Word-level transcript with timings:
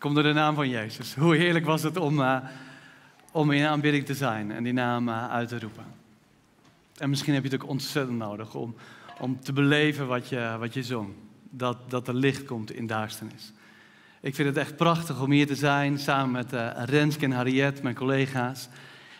Komt 0.00 0.14
door 0.14 0.24
de 0.24 0.32
naam 0.32 0.54
van 0.54 0.68
Jezus. 0.68 1.14
Hoe 1.14 1.36
heerlijk 1.36 1.64
was 1.64 1.82
het 1.82 1.96
om, 1.96 2.18
uh, 2.20 2.36
om 3.32 3.50
in 3.50 3.66
aanbidding 3.66 4.06
te 4.06 4.14
zijn 4.14 4.50
en 4.52 4.62
die 4.62 4.72
naam 4.72 5.08
uh, 5.08 5.30
uit 5.30 5.48
te 5.48 5.58
roepen. 5.58 5.84
En 6.96 7.10
misschien 7.10 7.34
heb 7.34 7.44
je 7.44 7.50
het 7.50 7.62
ook 7.62 7.68
ontzettend 7.68 8.18
nodig 8.18 8.54
om, 8.54 8.74
om 9.18 9.40
te 9.40 9.52
beleven 9.52 10.06
wat 10.06 10.28
je, 10.28 10.56
wat 10.58 10.74
je 10.74 10.82
zong. 10.82 11.08
Dat, 11.50 11.90
dat 11.90 12.08
er 12.08 12.14
licht 12.14 12.44
komt 12.44 12.72
in 12.72 12.86
duisternis. 12.86 13.52
Ik 14.20 14.34
vind 14.34 14.48
het 14.48 14.56
echt 14.56 14.76
prachtig 14.76 15.22
om 15.22 15.30
hier 15.30 15.46
te 15.46 15.54
zijn 15.54 15.98
samen 15.98 16.30
met 16.30 16.52
uh, 16.52 16.70
Renske 16.84 17.24
en 17.24 17.32
Harriet, 17.32 17.82
mijn 17.82 17.94
collega's. 17.94 18.68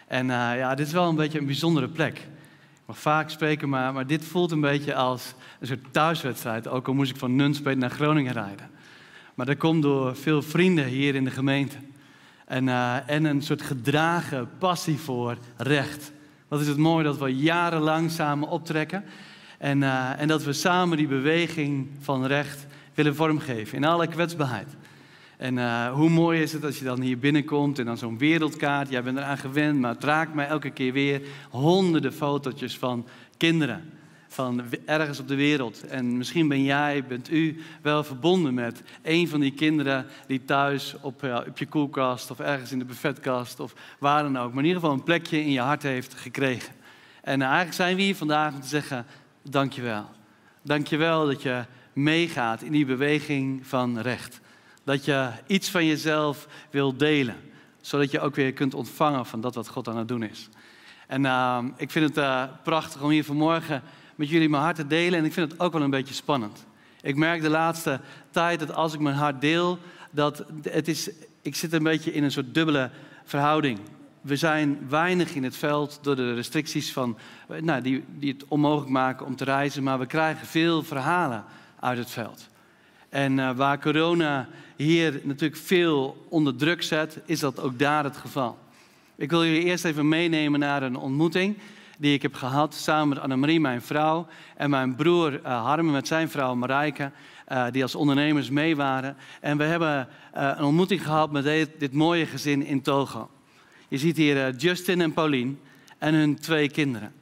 En 0.06 0.26
ja, 0.26 0.74
dit 0.74 0.86
is 0.86 0.92
wel 0.92 1.08
een 1.08 1.16
beetje 1.16 1.38
een 1.38 1.46
bijzondere 1.46 1.88
plek. 1.88 2.18
Ik 2.18 2.86
mag 2.86 2.98
vaak 2.98 3.30
spreken, 3.30 3.68
maar, 3.68 3.92
maar 3.92 4.06
dit 4.06 4.24
voelt 4.24 4.50
een 4.50 4.60
beetje 4.60 4.94
als 4.94 5.34
een 5.60 5.66
soort 5.66 5.92
thuiswedstrijd. 5.92 6.68
Ook 6.68 6.88
al 6.88 6.94
moest 6.94 7.10
ik 7.10 7.16
van 7.16 7.36
Nunspeet 7.36 7.78
naar 7.78 7.90
Groningen 7.90 8.32
rijden. 8.32 8.70
Maar 9.40 9.48
dat 9.48 9.58
komt 9.58 9.82
door 9.82 10.16
veel 10.16 10.42
vrienden 10.42 10.84
hier 10.84 11.14
in 11.14 11.24
de 11.24 11.30
gemeente. 11.30 11.76
En, 12.46 12.66
uh, 12.66 13.10
en 13.10 13.24
een 13.24 13.42
soort 13.42 13.62
gedragen 13.62 14.48
passie 14.58 14.98
voor 14.98 15.36
recht. 15.56 16.12
Wat 16.48 16.60
is 16.60 16.66
het 16.66 16.76
mooi 16.76 17.04
dat 17.04 17.18
we 17.18 17.34
jarenlang 17.34 18.10
samen 18.10 18.48
optrekken. 18.48 19.04
En, 19.58 19.80
uh, 19.80 20.20
en 20.20 20.28
dat 20.28 20.42
we 20.42 20.52
samen 20.52 20.96
die 20.96 21.06
beweging 21.06 21.88
van 22.00 22.26
recht 22.26 22.66
willen 22.94 23.14
vormgeven. 23.14 23.76
In 23.76 23.84
alle 23.84 24.06
kwetsbaarheid. 24.06 24.76
En 25.36 25.56
uh, 25.56 25.92
hoe 25.92 26.10
mooi 26.10 26.42
is 26.42 26.52
het 26.52 26.64
als 26.64 26.78
je 26.78 26.84
dan 26.84 27.00
hier 27.00 27.18
binnenkomt 27.18 27.78
en 27.78 27.84
dan 27.84 27.98
zo'n 27.98 28.18
wereldkaart. 28.18 28.90
Jij 28.90 29.02
bent 29.02 29.18
eraan 29.18 29.38
gewend, 29.38 29.80
maar 29.80 29.94
het 29.94 30.04
raakt 30.04 30.34
mij 30.34 30.46
elke 30.46 30.70
keer 30.70 30.92
weer. 30.92 31.22
Honderden 31.50 32.12
fotootjes 32.12 32.78
van 32.78 33.06
kinderen 33.36 33.99
van 34.32 34.62
ergens 34.84 35.20
op 35.20 35.28
de 35.28 35.34
wereld. 35.34 35.86
En 35.86 36.16
misschien 36.16 36.48
ben 36.48 36.62
jij, 36.62 37.04
bent 37.04 37.30
u 37.30 37.60
wel 37.82 38.04
verbonden 38.04 38.54
met 38.54 38.82
een 39.02 39.28
van 39.28 39.40
die 39.40 39.54
kinderen 39.54 40.06
die 40.26 40.44
thuis 40.44 40.94
op, 41.00 41.20
ja, 41.20 41.44
op 41.48 41.58
je 41.58 41.66
koelkast 41.66 42.30
of 42.30 42.40
ergens 42.40 42.72
in 42.72 42.78
de 42.78 42.84
buffetkast 42.84 43.60
of 43.60 43.74
waar 43.98 44.22
dan 44.22 44.38
ook, 44.38 44.48
maar 44.48 44.62
in 44.62 44.68
ieder 44.68 44.80
geval 44.80 44.96
een 44.96 45.02
plekje 45.02 45.40
in 45.40 45.50
je 45.50 45.60
hart 45.60 45.82
heeft 45.82 46.14
gekregen. 46.14 46.74
En 47.22 47.42
eigenlijk 47.42 47.74
zijn 47.74 47.96
we 47.96 48.02
hier 48.02 48.16
vandaag 48.16 48.54
om 48.54 48.60
te 48.60 48.68
zeggen, 48.68 49.06
dankjewel. 49.42 50.08
Dankjewel 50.62 51.26
dat 51.26 51.42
je 51.42 51.64
meegaat 51.92 52.62
in 52.62 52.72
die 52.72 52.86
beweging 52.86 53.66
van 53.66 53.98
recht. 53.98 54.40
Dat 54.84 55.04
je 55.04 55.30
iets 55.46 55.70
van 55.70 55.86
jezelf 55.86 56.48
wil 56.70 56.96
delen, 56.96 57.36
zodat 57.80 58.10
je 58.10 58.20
ook 58.20 58.34
weer 58.34 58.52
kunt 58.52 58.74
ontvangen 58.74 59.26
van 59.26 59.40
dat 59.40 59.54
wat 59.54 59.68
God 59.68 59.88
aan 59.88 59.96
het 59.96 60.08
doen 60.08 60.22
is. 60.22 60.48
En 61.06 61.24
uh, 61.24 61.58
ik 61.76 61.90
vind 61.90 62.08
het 62.08 62.18
uh, 62.18 62.44
prachtig 62.62 63.02
om 63.02 63.10
hier 63.10 63.24
vanmorgen 63.24 63.82
met 64.20 64.28
jullie 64.28 64.48
mijn 64.48 64.62
hart 64.62 64.76
te 64.76 64.86
delen. 64.86 65.18
En 65.18 65.24
ik 65.24 65.32
vind 65.32 65.50
het 65.50 65.60
ook 65.60 65.72
wel 65.72 65.82
een 65.82 65.90
beetje 65.90 66.14
spannend. 66.14 66.66
Ik 67.02 67.16
merk 67.16 67.42
de 67.42 67.48
laatste 67.48 68.00
tijd 68.30 68.58
dat 68.58 68.74
als 68.74 68.94
ik 68.94 69.00
mijn 69.00 69.16
hart 69.16 69.40
deel, 69.40 69.78
dat 70.10 70.44
het 70.62 70.88
is, 70.88 71.10
ik 71.42 71.56
zit 71.56 71.72
een 71.72 71.82
beetje 71.82 72.12
in 72.12 72.24
een 72.24 72.30
soort 72.30 72.54
dubbele 72.54 72.90
verhouding. 73.24 73.78
We 74.20 74.36
zijn 74.36 74.78
weinig 74.88 75.34
in 75.34 75.44
het 75.44 75.56
veld 75.56 75.98
door 76.02 76.16
de 76.16 76.34
restricties 76.34 76.92
van, 76.92 77.18
nou, 77.60 77.82
die, 77.82 78.04
die 78.18 78.32
het 78.32 78.44
onmogelijk 78.48 78.90
maken 78.90 79.26
om 79.26 79.36
te 79.36 79.44
reizen, 79.44 79.82
maar 79.82 79.98
we 79.98 80.06
krijgen 80.06 80.46
veel 80.46 80.82
verhalen 80.82 81.44
uit 81.80 81.98
het 81.98 82.10
veld. 82.10 82.48
En 83.08 83.38
uh, 83.38 83.50
waar 83.50 83.80
corona 83.80 84.48
hier 84.76 85.20
natuurlijk 85.22 85.60
veel 85.60 86.26
onder 86.28 86.56
druk 86.56 86.82
zet, 86.82 87.18
is 87.24 87.40
dat 87.40 87.60
ook 87.60 87.78
daar 87.78 88.04
het 88.04 88.16
geval. 88.16 88.58
Ik 89.16 89.30
wil 89.30 89.44
jullie 89.44 89.64
eerst 89.64 89.84
even 89.84 90.08
meenemen 90.08 90.60
naar 90.60 90.82
een 90.82 90.96
ontmoeting 90.96 91.56
die 92.00 92.14
ik 92.14 92.22
heb 92.22 92.34
gehad 92.34 92.74
samen 92.74 93.08
met 93.08 93.18
Annemarie, 93.18 93.60
mijn 93.60 93.82
vrouw, 93.82 94.26
en 94.56 94.70
mijn 94.70 94.94
broer 94.94 95.32
uh, 95.32 95.64
Harmen 95.64 95.92
met 95.92 96.06
zijn 96.06 96.30
vrouw 96.30 96.54
Marijke, 96.54 97.10
uh, 97.48 97.66
die 97.70 97.82
als 97.82 97.94
ondernemers 97.94 98.50
mee 98.50 98.76
waren. 98.76 99.16
En 99.40 99.56
we 99.56 99.64
hebben 99.64 100.08
uh, 100.36 100.52
een 100.56 100.64
ontmoeting 100.64 101.02
gehad 101.02 101.30
met 101.30 101.44
dit, 101.44 101.70
dit, 101.78 101.92
mooie 101.92 102.26
gezin 102.26 102.64
in 102.66 102.82
Togo. 102.82 103.30
Je 103.88 103.98
ziet 103.98 104.16
hier 104.16 104.54
Justin 104.54 105.00
en 105.00 105.12
Pauline 105.12 105.54
en 105.98 106.14
hun 106.14 106.38
twee 106.38 106.70
kinderen. 106.70 107.12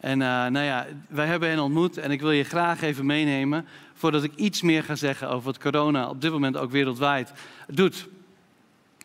En 0.00 0.18
nou 0.18 0.58
ja, 0.58 0.86
wij 1.08 1.26
hebben 1.26 1.48
hen 1.48 1.58
ontmoet 1.58 1.98
en 1.98 2.10
ik 2.10 2.20
wil 2.20 2.30
je 2.30 2.44
graag 2.44 2.82
even 2.82 3.06
meenemen 3.06 3.66
voordat 3.94 4.22
ik 4.24 4.34
iets 4.34 4.62
meer 4.62 4.82
ga 4.82 4.94
zeggen 4.94 5.28
over 5.28 5.44
wat 5.44 5.58
corona 5.58 6.08
op 6.08 6.20
dit 6.20 6.30
moment 6.30 6.56
ook 6.56 6.70
wereldwijd 6.70 7.32
doet. 7.68 8.08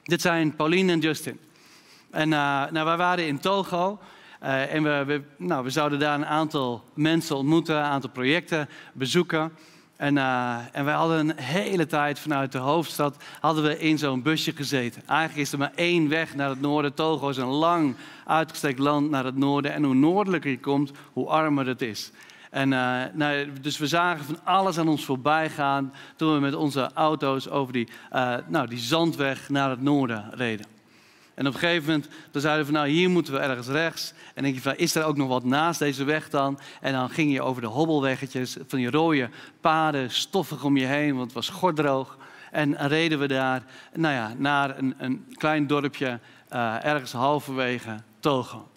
Dit 0.03 0.21
zijn 0.21 0.55
Pauline 0.55 0.91
en 0.91 0.99
Justin. 0.99 1.39
En 2.11 2.29
nou, 2.29 2.85
wij 2.85 2.97
waren 2.97 3.27
in 3.27 3.39
Togo 3.39 3.99
uh, 4.43 4.73
en 4.73 4.83
we, 4.83 5.03
we, 5.05 5.21
nou, 5.37 5.63
we 5.63 5.69
zouden 5.69 5.99
daar 5.99 6.15
een 6.15 6.25
aantal 6.25 6.83
mensen 6.93 7.35
ontmoeten, 7.35 7.75
een 7.75 7.83
aantal 7.83 8.09
projecten 8.09 8.69
bezoeken. 8.93 9.51
En, 9.95 10.15
uh, 10.15 10.57
en 10.71 10.85
wij 10.85 10.93
hadden 10.93 11.19
een 11.19 11.37
hele 11.37 11.85
tijd 11.85 12.19
vanuit 12.19 12.51
de 12.51 12.57
hoofdstad 12.57 13.23
hadden 13.39 13.63
we 13.63 13.79
in 13.79 13.97
zo'n 13.97 14.21
busje 14.21 14.51
gezeten. 14.55 15.01
Eigenlijk 15.07 15.39
is 15.39 15.51
er 15.51 15.57
maar 15.57 15.71
één 15.75 16.09
weg 16.09 16.35
naar 16.35 16.49
het 16.49 16.61
noorden. 16.61 16.93
Togo 16.93 17.29
is 17.29 17.37
een 17.37 17.47
lang 17.47 17.95
uitgestrekt 18.25 18.79
land 18.79 19.09
naar 19.09 19.25
het 19.25 19.37
noorden. 19.37 19.73
En 19.73 19.83
hoe 19.83 19.95
noordelijker 19.95 20.49
je 20.49 20.59
komt, 20.59 20.91
hoe 21.13 21.27
armer 21.27 21.67
het 21.67 21.81
is. 21.81 22.11
En, 22.51 22.71
uh, 22.71 23.03
nou, 23.13 23.47
dus 23.61 23.77
we 23.77 23.87
zagen 23.87 24.25
van 24.25 24.39
alles 24.43 24.77
aan 24.77 24.87
ons 24.87 25.05
voorbij 25.05 25.49
gaan 25.49 25.93
toen 26.15 26.33
we 26.33 26.39
met 26.39 26.55
onze 26.55 26.89
auto's 26.93 27.49
over 27.49 27.73
die, 27.73 27.87
nou, 28.47 28.67
die 28.67 28.79
zandweg 28.79 29.49
naar 29.49 29.69
het 29.69 29.81
noorden 29.81 30.29
reden. 30.31 30.76
En 31.37 31.47
op 31.47 31.53
een 31.53 31.59
gegeven 31.59 31.85
moment 31.85 32.07
dan 32.31 32.41
zeiden 32.41 32.65
we 32.65 32.71
van 32.71 32.81
nou 32.81 32.93
hier 32.93 33.09
moeten 33.09 33.33
we 33.33 33.39
ergens 33.39 33.67
rechts. 33.67 34.13
En 34.33 34.43
denk 34.43 34.55
je 34.55 34.61
van 34.61 34.75
is 34.75 34.95
er 34.95 35.03
ook 35.03 35.17
nog 35.17 35.27
wat 35.27 35.43
naast 35.43 35.79
deze 35.79 36.03
weg 36.03 36.29
dan? 36.29 36.59
En 36.81 36.93
dan 36.93 37.09
ging 37.09 37.31
je 37.31 37.41
over 37.41 37.61
de 37.61 37.67
hobbelweggetjes 37.67 38.57
van 38.67 38.77
die 38.77 38.89
rode 38.89 39.29
paden, 39.61 40.11
stoffig 40.11 40.63
om 40.63 40.77
je 40.77 40.85
heen, 40.85 41.11
want 41.11 41.23
het 41.23 41.33
was 41.33 41.49
gordroog. 41.49 42.17
En 42.51 42.87
reden 42.87 43.19
we 43.19 43.27
daar 43.27 43.63
nou 43.93 44.13
ja, 44.13 44.33
naar 44.37 44.77
een, 44.77 44.95
een 44.97 45.25
klein 45.33 45.67
dorpje 45.67 46.19
uh, 46.53 46.85
ergens 46.85 47.11
halverwege 47.11 47.95
Togo. 48.19 48.69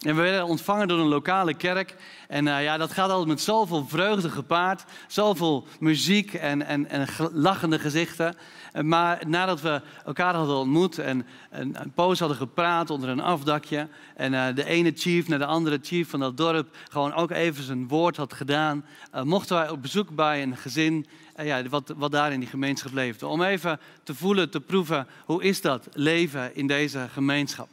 En 0.00 0.16
we 0.16 0.22
werden 0.22 0.44
ontvangen 0.44 0.88
door 0.88 0.98
een 0.98 1.06
lokale 1.06 1.54
kerk. 1.54 1.96
En 2.28 2.46
uh, 2.46 2.62
ja, 2.62 2.76
dat 2.76 2.92
gaat 2.92 3.10
altijd 3.10 3.28
met 3.28 3.40
zoveel 3.40 3.86
vreugde 3.88 4.30
gepaard. 4.30 4.84
Zoveel 5.06 5.66
muziek 5.80 6.34
en, 6.34 6.66
en, 6.66 6.88
en 6.88 7.06
lachende 7.32 7.78
gezichten. 7.78 8.36
Maar 8.82 9.22
nadat 9.26 9.60
we 9.60 9.82
elkaar 10.04 10.34
hadden 10.34 10.56
ontmoet 10.56 10.98
en 10.98 11.26
een, 11.50 11.82
een 11.82 11.90
poos 11.90 12.18
hadden 12.18 12.36
gepraat 12.36 12.90
onder 12.90 13.08
een 13.08 13.20
afdakje. 13.20 13.88
En 14.16 14.32
uh, 14.32 14.46
de 14.54 14.64
ene 14.64 14.92
chief 14.94 15.28
naar 15.28 15.38
de 15.38 15.46
andere 15.46 15.78
chief 15.82 16.10
van 16.10 16.20
dat 16.20 16.36
dorp 16.36 16.76
gewoon 16.90 17.14
ook 17.14 17.30
even 17.30 17.64
zijn 17.64 17.88
woord 17.88 18.16
had 18.16 18.34
gedaan. 18.34 18.84
Mochten 19.22 19.56
wij 19.56 19.68
op 19.68 19.82
bezoek 19.82 20.10
bij 20.14 20.42
een 20.42 20.56
gezin 20.56 21.06
ja, 21.36 21.68
wat, 21.68 21.94
wat 21.96 22.12
daar 22.12 22.32
in 22.32 22.40
die 22.40 22.48
gemeenschap 22.48 22.92
leefde. 22.92 23.26
Om 23.26 23.42
even 23.42 23.80
te 24.02 24.14
voelen, 24.14 24.50
te 24.50 24.60
proeven, 24.60 25.06
hoe 25.24 25.42
is 25.42 25.60
dat 25.60 25.88
leven 25.92 26.54
in 26.54 26.66
deze 26.66 27.06
gemeenschap. 27.12 27.68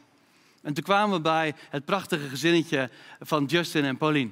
En 0.64 0.74
toen 0.74 0.84
kwamen 0.84 1.16
we 1.16 1.22
bij 1.22 1.54
het 1.70 1.84
prachtige 1.84 2.28
gezinnetje 2.28 2.90
van 3.20 3.44
Justin 3.44 3.84
en 3.84 3.96
Pauline. 3.96 4.30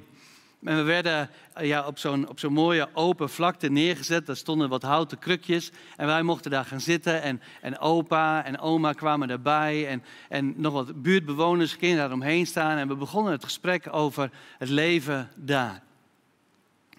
En 0.63 0.75
we 0.75 0.81
werden 0.81 1.29
eh, 1.53 1.67
ja, 1.67 1.87
op 1.87 1.97
zo'n 1.97 2.27
zo'n 2.35 2.53
mooie 2.53 2.89
open 2.93 3.29
vlakte 3.29 3.69
neergezet. 3.69 4.25
Daar 4.25 4.35
stonden 4.35 4.69
wat 4.69 4.81
houten 4.81 5.19
krukjes. 5.19 5.71
En 5.97 6.05
wij 6.05 6.23
mochten 6.23 6.51
daar 6.51 6.65
gaan 6.65 6.81
zitten. 6.81 7.21
En, 7.21 7.41
en 7.61 7.79
opa 7.79 8.45
en 8.45 8.59
oma 8.59 8.93
kwamen 8.93 9.27
daarbij. 9.27 9.87
En, 9.87 10.03
en 10.29 10.53
nog 10.57 10.73
wat 10.73 11.01
buurtbewoners 11.01 11.73
gingen 11.73 11.97
daar 11.97 12.11
omheen 12.11 12.47
staan. 12.47 12.77
En 12.77 12.87
we 12.87 12.95
begonnen 12.95 13.31
het 13.31 13.43
gesprek 13.43 13.87
over 13.91 14.29
het 14.57 14.69
leven 14.69 15.29
daar. 15.35 15.83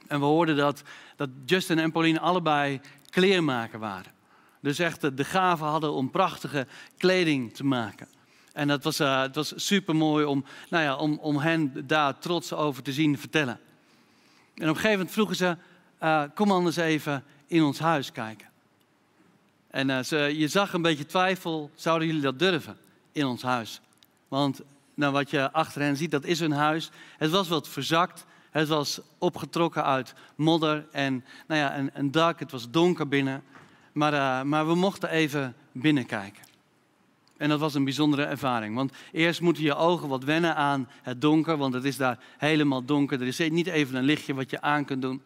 En 0.06 0.18
we 0.18 0.26
hoorden 0.26 0.56
dat, 0.56 0.82
dat 1.16 1.28
Justin 1.44 1.78
en 1.78 1.92
Pauline 1.92 2.20
allebei 2.20 2.80
kleermaker 3.10 3.78
waren. 3.78 4.12
Dus 4.60 4.78
echt 4.78 5.16
de 5.16 5.24
gave 5.24 5.64
hadden 5.64 5.92
om 5.92 6.10
prachtige 6.10 6.66
kleding 6.96 7.54
te 7.54 7.64
maken. 7.64 8.08
En 8.54 8.68
dat 8.68 8.84
was, 8.84 9.00
uh, 9.00 9.20
het 9.20 9.34
was 9.34 9.52
super 9.56 9.96
mooi 9.96 10.24
om, 10.24 10.44
nou 10.70 10.84
ja, 10.84 10.96
om, 10.96 11.18
om 11.18 11.38
hen 11.38 11.86
daar 11.86 12.18
trots 12.18 12.52
over 12.52 12.82
te 12.82 12.92
zien 12.92 13.18
vertellen. 13.18 13.60
En 14.54 14.62
op 14.62 14.68
een 14.68 14.74
gegeven 14.74 14.90
moment 14.90 15.10
vroegen 15.10 15.36
ze: 15.36 15.56
uh, 16.02 16.22
Kom 16.34 16.50
anders 16.50 16.76
even 16.76 17.24
in 17.46 17.62
ons 17.62 17.78
huis 17.78 18.12
kijken. 18.12 18.46
En 19.70 19.88
uh, 19.88 20.30
je 20.30 20.48
zag 20.48 20.72
een 20.72 20.82
beetje 20.82 21.06
twijfel: 21.06 21.70
zouden 21.74 22.06
jullie 22.06 22.22
dat 22.22 22.38
durven 22.38 22.76
in 23.12 23.26
ons 23.26 23.42
huis? 23.42 23.80
Want 24.28 24.60
nou, 24.94 25.12
wat 25.12 25.30
je 25.30 25.52
achter 25.52 25.82
hen 25.82 25.96
ziet, 25.96 26.10
dat 26.10 26.24
is 26.24 26.40
hun 26.40 26.52
huis. 26.52 26.90
Het 27.16 27.30
was 27.30 27.48
wat 27.48 27.68
verzakt. 27.68 28.24
Het 28.50 28.68
was 28.68 29.00
opgetrokken 29.18 29.84
uit 29.84 30.14
modder 30.34 30.86
en 30.90 31.24
nou 31.46 31.60
ja, 31.60 31.78
een, 31.78 31.90
een 31.92 32.10
dak. 32.10 32.38
Het 32.38 32.50
was 32.50 32.70
donker 32.70 33.08
binnen. 33.08 33.42
Maar, 33.92 34.46
maar 34.46 34.66
we 34.66 34.74
mochten 34.74 35.10
even 35.10 35.54
binnenkijken. 35.72 36.42
En 37.36 37.48
dat 37.48 37.60
was 37.60 37.74
een 37.74 37.84
bijzondere 37.84 38.24
ervaring. 38.24 38.74
Want 38.74 38.92
eerst 39.12 39.40
moeten 39.40 39.62
je 39.62 39.74
ogen 39.74 40.08
wat 40.08 40.24
wennen 40.24 40.56
aan 40.56 40.88
het 41.02 41.20
donker, 41.20 41.56
want 41.56 41.74
het 41.74 41.84
is 41.84 41.96
daar 41.96 42.18
helemaal 42.38 42.84
donker. 42.84 43.20
Er 43.20 43.26
is 43.26 43.38
niet 43.38 43.66
even 43.66 43.94
een 43.94 44.04
lichtje 44.04 44.34
wat 44.34 44.50
je 44.50 44.60
aan 44.60 44.84
kunt 44.84 45.02
doen. 45.02 45.22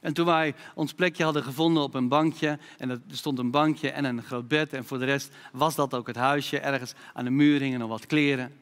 En 0.00 0.12
toen 0.12 0.26
wij 0.26 0.54
ons 0.74 0.92
plekje 0.92 1.24
hadden 1.24 1.42
gevonden 1.42 1.82
op 1.82 1.94
een 1.94 2.08
bankje, 2.08 2.58
en 2.78 2.90
er 2.90 3.00
stond 3.10 3.38
een 3.38 3.50
bankje 3.50 3.90
en 3.90 4.04
een 4.04 4.22
groot 4.22 4.48
bed, 4.48 4.72
en 4.72 4.84
voor 4.84 4.98
de 4.98 5.04
rest 5.04 5.34
was 5.52 5.74
dat 5.74 5.94
ook 5.94 6.06
het 6.06 6.16
huisje. 6.16 6.58
Ergens 6.58 6.94
aan 7.12 7.24
de 7.24 7.30
muur 7.30 7.60
hingen 7.60 7.78
nog 7.78 7.88
wat 7.88 8.06
kleren. 8.06 8.52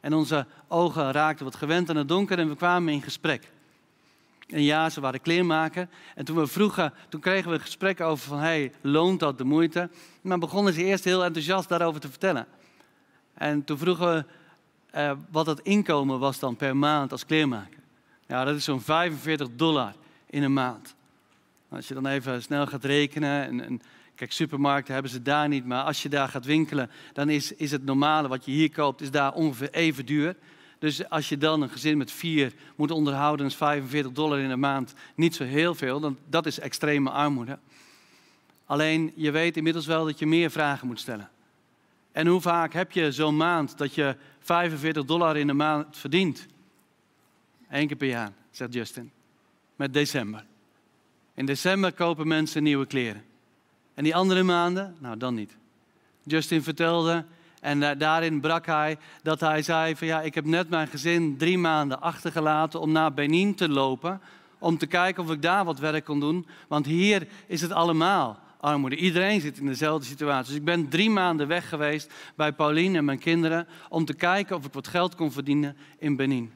En 0.00 0.14
onze 0.14 0.46
ogen 0.68 1.12
raakten 1.12 1.44
wat 1.44 1.54
gewend 1.54 1.90
aan 1.90 1.96
het 1.96 2.08
donker 2.08 2.38
en 2.38 2.48
we 2.48 2.56
kwamen 2.56 2.92
in 2.92 3.02
gesprek. 3.02 3.50
En 4.52 4.62
ja, 4.62 4.90
ze 4.90 5.00
waren 5.00 5.20
kleermaker. 5.20 5.88
En 6.14 6.24
toen 6.24 6.36
we 6.36 6.46
vroegen, 6.46 6.92
toen 7.08 7.20
kregen 7.20 7.48
we 7.48 7.54
een 7.54 7.60
gesprek 7.60 8.00
over 8.00 8.28
van, 8.28 8.38
hey, 8.38 8.72
loont 8.80 9.20
dat 9.20 9.38
de 9.38 9.44
moeite? 9.44 9.90
Maar 10.20 10.38
begonnen 10.38 10.72
ze 10.72 10.84
eerst 10.84 11.04
heel 11.04 11.24
enthousiast 11.24 11.68
daarover 11.68 12.00
te 12.00 12.08
vertellen. 12.08 12.46
En 13.34 13.64
toen 13.64 13.78
vroegen 13.78 14.14
we 14.14 14.24
uh, 14.98 15.12
wat 15.30 15.46
het 15.46 15.60
inkomen 15.60 16.18
was 16.18 16.38
dan 16.38 16.56
per 16.56 16.76
maand 16.76 17.12
als 17.12 17.26
kleermaker. 17.26 17.80
Ja, 18.26 18.44
dat 18.44 18.56
is 18.56 18.64
zo'n 18.64 18.80
45 18.80 19.48
dollar 19.56 19.94
in 20.26 20.42
een 20.42 20.52
maand. 20.52 20.94
Als 21.68 21.88
je 21.88 21.94
dan 21.94 22.06
even 22.06 22.42
snel 22.42 22.66
gaat 22.66 22.84
rekenen, 22.84 23.46
en, 23.46 23.64
en, 23.64 23.82
kijk, 24.14 24.32
supermarkten 24.32 24.92
hebben 24.94 25.12
ze 25.12 25.22
daar 25.22 25.48
niet, 25.48 25.66
maar 25.66 25.82
als 25.82 26.02
je 26.02 26.08
daar 26.08 26.28
gaat 26.28 26.44
winkelen, 26.44 26.90
dan 27.12 27.28
is, 27.28 27.52
is 27.52 27.70
het 27.70 27.84
normale 27.84 28.28
wat 28.28 28.44
je 28.44 28.50
hier 28.50 28.70
koopt, 28.70 29.00
is 29.00 29.10
daar 29.10 29.32
ongeveer 29.32 29.70
even 29.70 30.06
duur. 30.06 30.36
Dus 30.82 31.08
als 31.08 31.28
je 31.28 31.38
dan 31.38 31.62
een 31.62 31.70
gezin 31.70 31.98
met 31.98 32.10
vier 32.10 32.52
moet 32.76 32.90
onderhouden, 32.90 33.46
is 33.46 33.54
45 33.54 34.12
dollar 34.12 34.38
in 34.38 34.48
de 34.48 34.56
maand 34.56 34.94
niet 35.14 35.34
zo 35.34 35.44
heel 35.44 35.74
veel. 35.74 36.00
Dan, 36.00 36.18
dat 36.28 36.46
is 36.46 36.58
extreme 36.58 37.10
armoede. 37.10 37.58
Alleen 38.66 39.12
je 39.14 39.30
weet 39.30 39.56
inmiddels 39.56 39.86
wel 39.86 40.04
dat 40.04 40.18
je 40.18 40.26
meer 40.26 40.50
vragen 40.50 40.86
moet 40.86 41.00
stellen. 41.00 41.30
En 42.12 42.26
hoe 42.26 42.40
vaak 42.40 42.72
heb 42.72 42.92
je 42.92 43.12
zo'n 43.12 43.36
maand 43.36 43.78
dat 43.78 43.94
je 43.94 44.16
45 44.38 45.04
dollar 45.04 45.36
in 45.36 45.46
de 45.46 45.52
maand 45.52 45.96
verdient? 45.96 46.46
Eén 47.68 47.86
keer 47.86 47.96
per 47.96 48.08
jaar, 48.08 48.32
zegt 48.50 48.72
Justin. 48.72 49.10
Met 49.76 49.92
december. 49.92 50.44
In 51.34 51.46
december 51.46 51.92
kopen 51.92 52.28
mensen 52.28 52.62
nieuwe 52.62 52.86
kleren. 52.86 53.24
En 53.94 54.04
die 54.04 54.14
andere 54.14 54.42
maanden? 54.42 54.96
Nou, 54.98 55.16
dan 55.16 55.34
niet. 55.34 55.56
Justin 56.22 56.62
vertelde, 56.62 57.24
en 57.62 57.98
daarin 57.98 58.40
brak 58.40 58.66
hij 58.66 58.98
dat 59.22 59.40
hij 59.40 59.62
zei 59.62 59.96
van 59.96 60.06
ja, 60.06 60.20
ik 60.20 60.34
heb 60.34 60.44
net 60.44 60.68
mijn 60.68 60.86
gezin 60.86 61.36
drie 61.36 61.58
maanden 61.58 62.00
achtergelaten 62.00 62.80
om 62.80 62.92
naar 62.92 63.14
Benin 63.14 63.54
te 63.54 63.68
lopen. 63.68 64.20
Om 64.58 64.78
te 64.78 64.86
kijken 64.86 65.22
of 65.22 65.30
ik 65.30 65.42
daar 65.42 65.64
wat 65.64 65.78
werk 65.78 66.04
kon 66.04 66.20
doen. 66.20 66.46
Want 66.68 66.86
hier 66.86 67.26
is 67.46 67.60
het 67.60 67.72
allemaal 67.72 68.38
armoede. 68.60 68.96
Iedereen 68.96 69.40
zit 69.40 69.58
in 69.58 69.66
dezelfde 69.66 70.06
situatie. 70.06 70.46
Dus 70.46 70.58
ik 70.58 70.64
ben 70.64 70.88
drie 70.88 71.10
maanden 71.10 71.48
weg 71.48 71.68
geweest 71.68 72.12
bij 72.34 72.52
Pauline 72.52 72.98
en 72.98 73.04
mijn 73.04 73.18
kinderen 73.18 73.68
om 73.88 74.04
te 74.04 74.14
kijken 74.14 74.56
of 74.56 74.64
ik 74.64 74.72
wat 74.72 74.88
geld 74.88 75.14
kon 75.14 75.32
verdienen 75.32 75.76
in 75.98 76.16
Benin. 76.16 76.52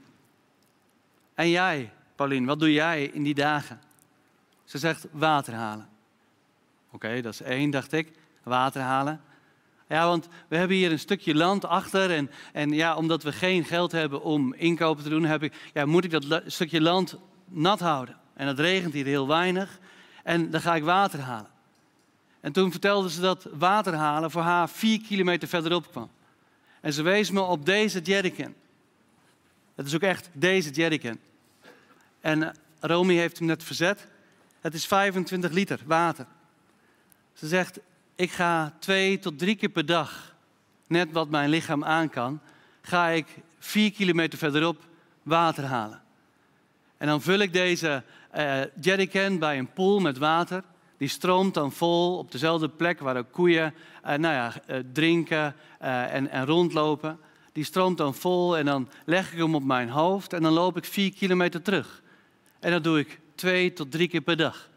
En 1.35 1.51
jij, 1.51 1.93
Pauline, 2.17 2.47
wat 2.47 2.59
doe 2.59 2.73
jij 2.73 3.05
in 3.05 3.23
die 3.23 3.35
dagen? 3.35 3.81
Ze 4.65 4.79
zegt 4.79 5.07
water 5.11 5.55
halen. 5.55 5.89
Oké, 6.91 7.21
dat 7.21 7.33
is 7.33 7.43
één, 7.43 7.71
dacht 7.71 7.93
ik. 7.93 8.13
Water 8.43 8.81
halen. 8.81 9.21
Ja, 9.89 10.07
want 10.07 10.29
we 10.49 10.57
hebben 10.57 10.77
hier 10.77 10.93
een 10.93 10.99
stukje 10.99 11.35
land 11.35 11.65
achter. 11.65 12.11
En, 12.11 12.31
en 12.53 12.71
ja, 12.71 12.97
omdat 12.97 13.23
we 13.23 13.33
geen 13.33 13.65
geld 13.65 13.93
hebben 13.93 14.23
om 14.23 14.55
inkopen 14.55 15.03
te 15.03 15.09
doen, 15.09 15.25
heb 15.25 15.43
ik, 15.43 15.71
ja, 15.73 15.87
moet 15.87 16.05
ik 16.05 16.11
dat 16.11 16.43
stukje 16.47 16.81
land 16.81 17.17
nat 17.45 17.81
houden. 17.81 18.17
En 18.35 18.47
het 18.47 18.59
regent 18.59 18.93
hier 18.93 19.05
heel 19.05 19.29
weinig. 19.29 19.79
En 20.23 20.51
dan 20.51 20.61
ga 20.61 20.75
ik 20.75 20.85
water 20.85 21.21
halen. 21.21 21.51
En 22.41 22.53
toen 22.53 22.71
vertelde 22.71 23.11
ze 23.11 23.21
dat 23.21 23.49
water 23.53 23.95
halen 23.95 24.31
voor 24.31 24.43
haar 24.43 24.69
vier 24.69 25.01
kilometer 25.01 25.49
verderop 25.49 25.91
kwam. 25.91 26.11
En 26.81 26.93
ze 26.93 27.03
wees 27.03 27.31
me 27.31 27.41
op 27.41 27.67
deze 27.67 28.01
jerrycan. 28.01 28.55
Het 29.75 29.87
is 29.87 29.95
ook 29.95 30.03
echt 30.03 30.29
deze 30.33 30.71
jerrycan. 30.71 31.19
En 32.21 32.43
eh, 32.43 32.51
Romy 32.81 33.15
heeft 33.15 33.39
hem 33.39 33.47
net 33.47 33.63
verzet. 33.63 34.07
Het 34.61 34.75
is 34.75 34.87
25 34.87 35.53
liter 35.53 35.81
water. 35.85 36.27
Ze 37.33 37.49
zegt, 37.49 37.79
ik 38.17 38.31
ga 38.31 38.73
twee 38.79 39.19
tot 39.19 39.39
drie 39.39 39.55
keer 39.55 39.69
per 39.69 39.87
dag, 39.87 40.35
net 40.87 41.13
wat 41.13 41.29
mijn 41.29 41.51
lichaam 41.51 41.85
aan 41.85 42.09
kan, 42.09 42.41
ga 42.81 43.09
ik 43.09 43.27
vier 43.59 43.93
kilometer 43.93 44.39
verderop 44.39 44.83
water 45.23 45.65
halen. 45.65 46.03
En 46.97 47.07
dan 47.07 47.23
vul 47.23 47.39
ik 47.39 47.53
deze 47.53 48.03
uh, 48.37 48.61
jerrycan 48.81 49.39
bij 49.39 49.59
een 49.59 49.73
pool 49.73 50.01
met 50.01 50.19
water. 50.19 50.63
Die 50.97 51.09
stroomt 51.09 51.55
dan 51.55 51.73
vol 51.73 52.19
op 52.19 52.33
dezelfde 52.33 52.69
plek 52.69 53.01
waar 53.01 53.17
ook 53.17 53.33
koeien 53.33 53.75
uh, 54.07 54.15
nou 54.15 54.35
ja, 54.35 54.53
uh, 54.71 54.77
drinken 54.93 55.55
en, 55.79 56.31
en 56.31 56.47
rondlopen. 56.47 57.19
Die 57.53 57.65
stroomt 57.65 57.99
dan 57.99 58.15
vol 58.15 58.57
en 58.57 58.65
dan 58.65 58.89
leg 59.05 59.33
ik 59.33 59.39
hem 59.39 59.55
op 59.55 59.65
mijn 59.65 59.89
hoofd 59.89 60.33
en 60.33 60.43
dan 60.43 60.53
loop 60.53 60.77
ik 60.77 60.85
vier 60.85 61.13
kilometer 61.13 61.63
terug. 61.63 62.03
En 62.61 62.71
dat 62.71 62.85
doe 62.85 62.99
ik 62.99 63.21
twee 63.35 63.73
tot 63.73 63.91
drie 63.91 64.09
keer 64.09 64.21
per 64.21 64.37
dag. 64.37 64.69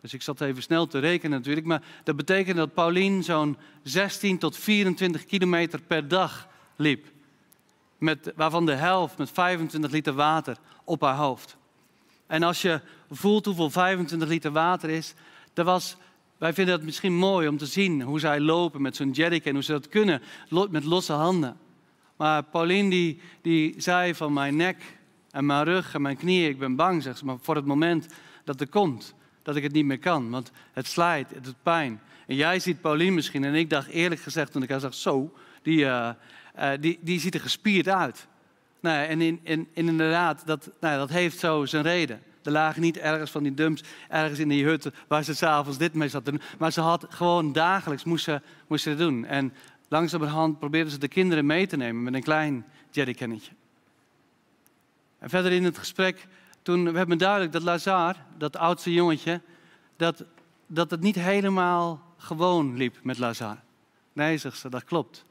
Dus 0.00 0.14
ik 0.14 0.22
zat 0.22 0.40
even 0.40 0.62
snel 0.62 0.86
te 0.86 0.98
rekenen 0.98 1.38
natuurlijk. 1.38 1.66
Maar 1.66 1.82
dat 2.04 2.16
betekent 2.16 2.56
dat 2.56 2.74
Paulien 2.74 3.24
zo'n 3.24 3.56
16 3.82 4.38
tot 4.38 4.56
24 4.56 5.24
kilometer 5.24 5.80
per 5.82 6.08
dag 6.08 6.48
liep. 6.76 7.06
Met, 7.98 8.32
waarvan 8.36 8.66
de 8.66 8.74
helft 8.74 9.18
met 9.18 9.30
25 9.30 9.90
liter 9.90 10.12
water 10.12 10.56
op 10.84 11.00
haar 11.00 11.16
hoofd. 11.16 11.56
En 12.26 12.42
als 12.42 12.62
je 12.62 12.80
voelt 13.10 13.44
hoeveel 13.44 13.70
25 13.70 14.28
liter 14.28 14.52
water 14.52 14.90
is, 14.90 15.14
dat 15.52 15.64
was, 15.64 15.96
wij 16.38 16.52
vinden 16.52 16.74
het 16.74 16.84
misschien 16.84 17.14
mooi 17.14 17.48
om 17.48 17.56
te 17.56 17.66
zien 17.66 18.02
hoe 18.02 18.20
zij 18.20 18.40
lopen 18.40 18.82
met 18.82 18.96
zo'n 18.96 19.10
jerrycan, 19.10 19.52
hoe 19.52 19.62
ze 19.62 19.72
dat 19.72 19.88
kunnen 19.88 20.22
met 20.70 20.84
losse 20.84 21.12
handen. 21.12 21.56
Maar 22.16 22.42
Paulien 22.42 22.88
die, 22.90 23.20
die 23.42 23.74
zei 23.76 24.14
van 24.14 24.32
mijn 24.32 24.56
nek 24.56 24.98
en 25.30 25.46
mijn 25.46 25.64
rug 25.64 25.94
en 25.94 26.02
mijn 26.02 26.16
knieën, 26.16 26.48
ik 26.48 26.58
ben 26.58 26.76
bang, 26.76 27.02
zegt 27.02 27.18
ze, 27.18 27.24
maar 27.24 27.38
voor 27.40 27.56
het 27.56 27.64
moment 27.64 28.06
dat 28.44 28.60
er 28.60 28.68
komt 28.68 29.14
dat 29.42 29.56
ik 29.56 29.62
het 29.62 29.72
niet 29.72 29.84
meer 29.84 29.98
kan. 29.98 30.30
Want 30.30 30.50
het 30.72 30.86
slijt, 30.86 31.30
het 31.34 31.44
doet 31.44 31.62
pijn. 31.62 32.00
En 32.26 32.34
jij 32.36 32.58
ziet 32.58 32.80
Paulien 32.80 33.14
misschien. 33.14 33.44
En 33.44 33.54
ik 33.54 33.70
dacht 33.70 33.88
eerlijk 33.88 34.20
gezegd 34.20 34.52
toen 34.52 34.62
ik 34.62 34.70
haar 34.70 34.80
zag, 34.80 34.94
zo, 34.94 35.34
die, 35.62 35.78
uh, 35.78 36.10
uh, 36.58 36.70
die, 36.80 36.98
die 37.00 37.20
ziet 37.20 37.34
er 37.34 37.40
gespierd 37.40 37.88
uit. 37.88 38.26
Nou, 38.80 39.06
en, 39.06 39.20
in, 39.20 39.40
in, 39.42 39.68
inderdaad, 39.72 40.46
dat, 40.46 40.70
nou, 40.80 40.98
dat 40.98 41.08
heeft 41.08 41.38
zo 41.38 41.64
zijn 41.64 41.82
reden. 41.82 42.22
Er 42.42 42.52
lagen 42.52 42.82
niet 42.82 42.98
ergens 42.98 43.30
van 43.30 43.42
die 43.42 43.54
dumps, 43.54 43.82
ergens 44.08 44.38
in 44.38 44.48
die 44.48 44.64
hut 44.64 44.90
waar 45.08 45.24
ze 45.24 45.34
s'avonds 45.34 45.78
dit 45.78 45.94
mee 45.94 46.08
zat 46.08 46.24
te 46.24 46.30
doen. 46.30 46.40
Maar 46.58 46.72
ze 46.72 46.80
had 46.80 47.06
gewoon 47.08 47.52
dagelijks, 47.52 48.04
moest 48.04 48.24
ze, 48.24 48.40
moest 48.66 48.82
ze 48.82 48.94
doen. 48.94 49.24
En 49.24 49.52
langzamerhand 49.88 50.58
probeerden 50.58 50.92
ze 50.92 50.98
de 50.98 51.08
kinderen 51.08 51.46
mee 51.46 51.66
te 51.66 51.76
nemen 51.76 52.02
met 52.02 52.14
een 52.14 52.22
klein 52.22 52.64
jerrycannetje. 52.90 53.52
En 55.18 55.30
verder 55.30 55.52
in 55.52 55.64
het 55.64 55.78
gesprek 55.78 56.26
toen 56.62 56.92
werd 56.92 57.08
me 57.08 57.16
duidelijk 57.16 57.52
dat 57.52 57.62
Lazar, 57.62 58.16
dat 58.36 58.56
oudste 58.56 58.92
jongetje, 58.92 59.40
dat, 59.96 60.24
dat 60.66 60.90
het 60.90 61.00
niet 61.00 61.14
helemaal 61.14 62.02
gewoon 62.16 62.76
liep 62.76 62.98
met 63.02 63.18
Lazar. 63.18 63.58
Nee, 64.12 64.38
zegt 64.38 64.58
ze, 64.58 64.68
dat 64.68 64.84
klopt. 64.84 65.24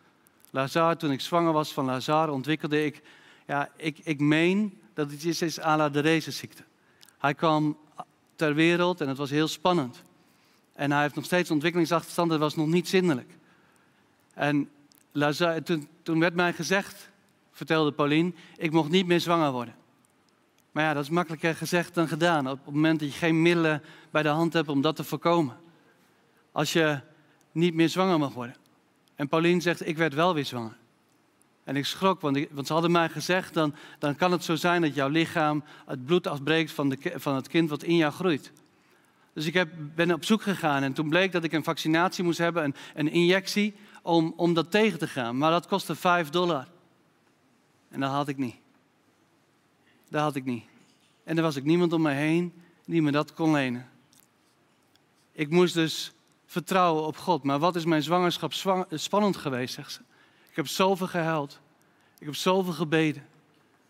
Lazar, 0.50 0.98
toen 0.98 1.12
ik 1.12 1.22
zwanger 1.22 1.54
was 1.54 1.74
van 1.74 1.86
Lazar, 1.86 2.30
ontwikkelde 2.30 2.86
ik, 2.86 3.02
ja, 3.48 3.70
ik, 3.76 4.00
ik 4.04 4.20
meen 4.20 4.82
dat 4.94 5.12
het 5.12 5.24
iets 5.24 5.42
is 5.42 5.60
à 5.60 5.90
de 5.90 6.00
Rezesziekte. 6.00 6.64
Hij 7.18 7.34
kwam 7.34 7.78
ter 8.36 8.54
wereld 8.54 9.02
en 9.02 9.08
het 9.08 9.18
was 9.18 9.30
heel 9.30 9.48
spannend. 9.48 10.04
En 10.74 10.92
hij 10.92 11.02
heeft 11.02 11.16
nog 11.16 11.26
steeds 11.26 11.52
ontwikkelingsachterstand, 11.52 12.30
dat 12.30 12.40
was 12.40 12.56
nog 12.56 12.68
niet 12.68 12.88
zindelijk. 12.88 13.38
En 14.34 14.70
Lazar, 15.12 15.64
toen, 15.64 15.88
toen 16.04 16.20
werd 16.20 16.34
mij 16.34 16.54
gezegd, 16.54 17.10
vertelde 17.52 17.92
Pauline, 17.92 18.34
ik 18.58 18.72
mocht 18.72 18.90
niet 18.90 19.08
meer 19.08 19.20
zwanger 19.20 19.52
worden. 19.52 19.76
Maar 20.78 20.86
ja, 20.86 20.94
dat 20.94 21.04
is 21.04 21.10
makkelijker 21.10 21.56
gezegd 21.56 21.94
dan 21.94 22.08
gedaan. 22.08 22.50
Op 22.50 22.66
het 22.66 22.74
moment 22.74 23.00
dat 23.00 23.14
je 23.14 23.18
geen 23.18 23.42
middelen 23.42 23.84
bij 24.12 24.24
de 24.24 24.30
hand 24.30 24.54
hebt 24.54 24.70
om 24.70 24.82
dat 24.82 24.96
te 24.96 25.04
voorkomen. 25.04 25.56
Als 26.52 26.74
je 26.74 27.00
niet 27.52 27.74
meer 27.74 27.90
zwanger 27.90 28.20
mag 28.20 28.34
worden. 28.34 28.56
En 29.16 29.28
Pauline 29.28 29.62
zegt, 29.62 29.88
ik 29.88 29.98
werd 29.98 30.14
wel 30.14 30.34
weer 30.34 30.46
zwanger. 30.46 30.78
En 31.64 31.76
ik 31.76 31.86
schrok, 31.86 32.22
want, 32.22 32.48
want 32.52 32.68
ze 32.68 32.74
hadden 32.74 32.92
mij 32.92 33.10
gezegd, 33.10 33.54
dan, 33.54 33.76
dan 34.00 34.16
kan 34.16 34.32
het 34.32 34.44
zo 34.44 34.56
zijn 34.56 34.82
dat 34.82 34.96
jouw 34.96 35.08
lichaam 35.08 35.64
het 35.86 36.06
bloed 36.06 36.28
afbreekt 36.28 36.72
van, 36.72 36.90
de, 36.90 37.14
van 37.16 37.36
het 37.36 37.48
kind 37.48 37.70
wat 37.70 37.84
in 37.84 37.96
jou 37.96 38.14
groeit. 38.14 38.52
Dus 39.34 39.46
ik 39.46 39.54
heb, 39.54 39.70
ben 39.96 40.14
op 40.14 40.26
zoek 40.26 40.42
gegaan 40.42 40.84
en 40.84 40.94
toen 40.94 41.10
bleek 41.10 41.32
dat 41.32 41.44
ik 41.44 41.54
een 41.54 41.64
vaccinatie 41.64 42.24
moest 42.24 42.38
hebben, 42.38 42.64
een, 42.64 42.76
een 42.96 43.12
injectie, 43.12 43.76
om, 44.02 44.34
om 44.36 44.54
dat 44.54 44.72
tegen 44.72 45.00
te 45.00 45.08
gaan. 45.08 45.38
Maar 45.38 45.52
dat 45.52 45.68
kostte 45.68 45.96
5 45.96 46.30
dollar. 46.30 46.68
En 47.90 48.00
dat 48.00 48.12
had 48.12 48.28
ik 48.28 48.38
niet. 48.38 48.56
Dat 50.10 50.22
had 50.22 50.36
ik 50.36 50.46
niet. 50.46 50.64
En 51.24 51.38
er 51.38 51.44
was 51.44 51.58
ook 51.58 51.64
niemand 51.64 51.94
om 51.94 52.02
me 52.02 52.12
heen 52.12 52.54
die 52.86 53.02
me 53.02 53.12
dat 53.12 53.34
kon 53.34 53.52
lenen. 53.52 53.90
Ik 55.32 55.50
moest 55.50 55.74
dus 55.74 56.12
vertrouwen 56.46 57.06
op 57.06 57.18
God. 57.18 57.44
Maar 57.44 57.60
wat 57.60 57.76
is 57.76 57.86
mijn 57.86 58.04
zwangerschap 58.04 58.54
spannend 58.90 59.38
geweest, 59.38 59.74
zegt 59.74 59.92
ze. 59.92 60.00
Ik 60.50 60.56
heb 60.56 60.68
zoveel 60.68 61.08
gehuild. 61.08 61.60
Ik 62.18 62.26
heb 62.26 62.36
zoveel 62.36 62.74
gebeden. 62.74 63.28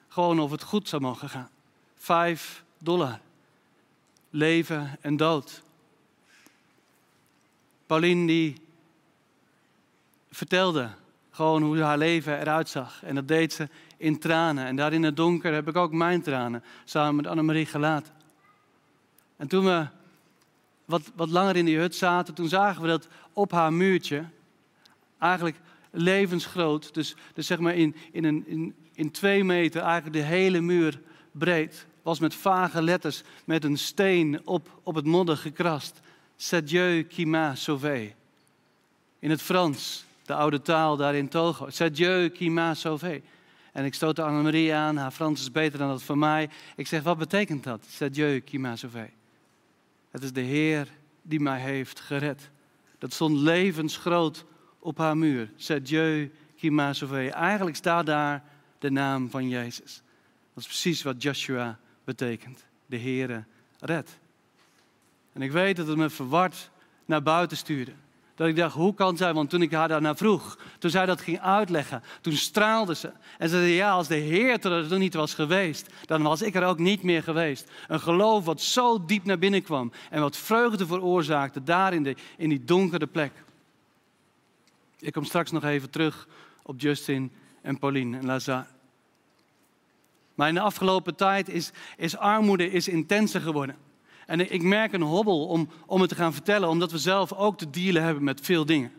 Gewoon 0.07 0.39
of 0.39 0.51
het 0.51 0.63
goed 0.63 0.89
zou 0.89 1.01
mogen 1.01 1.29
gaan. 1.29 1.49
Vijf 1.95 2.63
dollar. 2.77 3.19
Leven 4.29 4.97
en 5.01 5.17
dood. 5.17 5.61
Pauline 7.85 8.27
die 8.27 8.61
vertelde 10.31 10.89
gewoon 11.37 11.63
hoe 11.63 11.81
haar 11.81 11.97
leven 11.97 12.39
eruit 12.39 12.69
zag. 12.69 13.03
En 13.03 13.15
dat 13.15 13.27
deed 13.27 13.53
ze 13.53 13.69
in 13.97 14.19
tranen. 14.19 14.65
En 14.65 14.75
daar 14.75 14.93
in 14.93 15.03
het 15.03 15.15
donker 15.15 15.53
heb 15.53 15.67
ik 15.67 15.75
ook 15.75 15.91
mijn 15.91 16.21
tranen 16.21 16.63
samen 16.85 17.15
met 17.15 17.27
Annemarie 17.27 17.65
gelaten. 17.65 18.13
En 19.35 19.47
toen 19.47 19.65
we 19.65 19.87
wat, 20.85 21.01
wat 21.15 21.29
langer 21.29 21.55
in 21.55 21.65
die 21.65 21.77
hut 21.77 21.95
zaten, 21.95 22.33
toen 22.33 22.47
zagen 22.47 22.81
we 22.81 22.87
dat 22.87 23.07
op 23.33 23.51
haar 23.51 23.73
muurtje, 23.73 24.25
eigenlijk 25.19 25.57
levensgroot, 25.91 26.93
dus, 26.93 27.15
dus 27.33 27.47
zeg 27.47 27.59
maar 27.59 27.75
in, 27.75 27.95
in, 28.11 28.23
een, 28.23 28.43
in, 28.47 28.75
in 28.93 29.11
twee 29.11 29.43
meter, 29.43 29.81
eigenlijk 29.81 30.13
de 30.13 30.23
hele 30.23 30.61
muur 30.61 31.01
breed, 31.31 31.85
was 32.01 32.19
met 32.19 32.35
vage 32.35 32.81
letters 32.81 33.23
met 33.45 33.63
een 33.63 33.77
steen 33.77 34.41
op, 34.47 34.79
op 34.83 34.95
het 34.95 35.05
modder 35.05 35.37
gekrast. 35.37 35.99
C'est 36.37 36.67
Dieu 36.67 37.03
qui 37.03 37.25
m'a 37.25 37.55
sauvé. 37.55 38.13
In 39.19 39.29
het 39.29 39.41
Frans, 39.41 40.06
de 40.27 40.33
oude 40.33 40.61
taal 40.61 40.97
daar 40.97 41.15
in 41.15 41.27
Togo. 41.27 41.69
C'est 41.69 41.95
Dieu 41.95 42.29
qui 42.29 42.49
m'a 42.49 42.73
sauvé. 42.73 43.21
En 43.71 43.85
ik 43.85 43.93
stootte 43.93 44.21
Annemarie 44.21 44.73
aan, 44.73 44.97
haar 44.97 45.11
Frans 45.11 45.41
is 45.41 45.51
beter 45.51 45.79
dan 45.79 45.87
dat 45.87 46.03
van 46.03 46.19
mij. 46.19 46.49
Ik 46.75 46.87
zeg, 46.87 47.03
wat 47.03 47.17
betekent 47.17 47.63
dat? 47.63 47.85
C'est 47.89 48.13
Dieu 48.13 48.39
qui 48.39 48.59
m'a 48.59 48.75
sauvé. 48.75 49.09
Het 50.11 50.23
is 50.23 50.33
de 50.33 50.41
Heer 50.41 50.87
die 51.21 51.39
mij 51.39 51.59
heeft 51.59 51.99
gered. 51.99 52.49
Dat 52.97 53.13
stond 53.13 53.37
levensgroot 53.37 54.45
op 54.79 54.97
haar 54.97 55.17
muur. 55.17 55.51
C'est 55.55 55.85
Dieu 55.85 56.31
qui 56.57 56.71
m'a 56.71 56.93
sauvé. 56.93 57.27
Eigenlijk 57.27 57.75
staat 57.75 58.05
daar 58.05 58.43
de 58.79 58.91
naam 58.91 59.29
van 59.29 59.49
Jezus. 59.49 60.01
Dat 60.53 60.63
is 60.63 60.65
precies 60.65 61.03
wat 61.03 61.21
Joshua 61.23 61.79
betekent. 62.03 62.65
De 62.85 62.99
Heere 62.99 63.43
red. 63.79 64.17
En 65.33 65.41
ik 65.41 65.51
weet 65.51 65.75
dat 65.75 65.87
het 65.87 65.97
me 65.97 66.09
verward 66.09 66.69
naar 67.05 67.23
buiten 67.23 67.57
stuurde. 67.57 67.91
Dat 68.37 68.47
ik 68.47 68.55
dacht, 68.55 68.75
hoe 68.75 68.93
kan 68.93 69.17
zij? 69.17 69.33
Want 69.33 69.49
toen 69.49 69.61
ik 69.61 69.71
haar 69.71 69.87
daarna 69.87 70.15
vroeg, 70.15 70.57
toen 70.79 70.89
zij 70.89 71.05
dat 71.05 71.21
ging 71.21 71.39
uitleggen, 71.39 72.03
toen 72.21 72.33
straalde 72.33 72.95
ze. 72.95 73.11
En 73.37 73.49
ze 73.49 73.55
zei, 73.55 73.71
ja, 73.71 73.91
als 73.91 74.07
de 74.07 74.15
Heer 74.15 74.65
er 74.65 74.97
niet 74.97 75.13
was 75.13 75.33
geweest, 75.33 75.89
dan 76.05 76.21
was 76.21 76.41
ik 76.41 76.55
er 76.55 76.65
ook 76.65 76.79
niet 76.79 77.03
meer 77.03 77.23
geweest. 77.23 77.71
Een 77.87 77.99
geloof 77.99 78.45
wat 78.45 78.61
zo 78.61 79.05
diep 79.05 79.25
naar 79.25 79.37
binnen 79.37 79.63
kwam 79.63 79.91
en 80.09 80.21
wat 80.21 80.37
vreugde 80.37 80.85
veroorzaakte 80.85 81.63
daar 81.63 81.93
in, 81.93 82.03
de, 82.03 82.15
in 82.37 82.49
die 82.49 82.63
donkere 82.63 83.07
plek. 83.07 83.31
Ik 84.99 85.13
kom 85.13 85.23
straks 85.23 85.51
nog 85.51 85.63
even 85.63 85.89
terug 85.89 86.27
op 86.63 86.79
Justin 86.79 87.31
en 87.61 87.79
Pauline 87.79 88.17
en 88.17 88.25
Lazar. 88.25 88.67
Maar 90.35 90.47
in 90.47 90.53
de 90.53 90.61
afgelopen 90.61 91.15
tijd 91.15 91.49
is, 91.49 91.71
is 91.95 92.17
armoede 92.17 92.71
is 92.71 92.87
intenser 92.87 93.41
geworden. 93.41 93.86
En 94.27 94.53
ik 94.53 94.61
merk 94.61 94.93
een 94.93 95.01
hobbel 95.01 95.47
om, 95.47 95.69
om 95.85 96.01
het 96.01 96.09
te 96.09 96.15
gaan 96.15 96.33
vertellen, 96.33 96.69
omdat 96.69 96.91
we 96.91 96.97
zelf 96.97 97.33
ook 97.33 97.57
te 97.57 97.69
dealen 97.69 98.03
hebben 98.03 98.23
met 98.23 98.41
veel 98.41 98.65
dingen. 98.65 98.91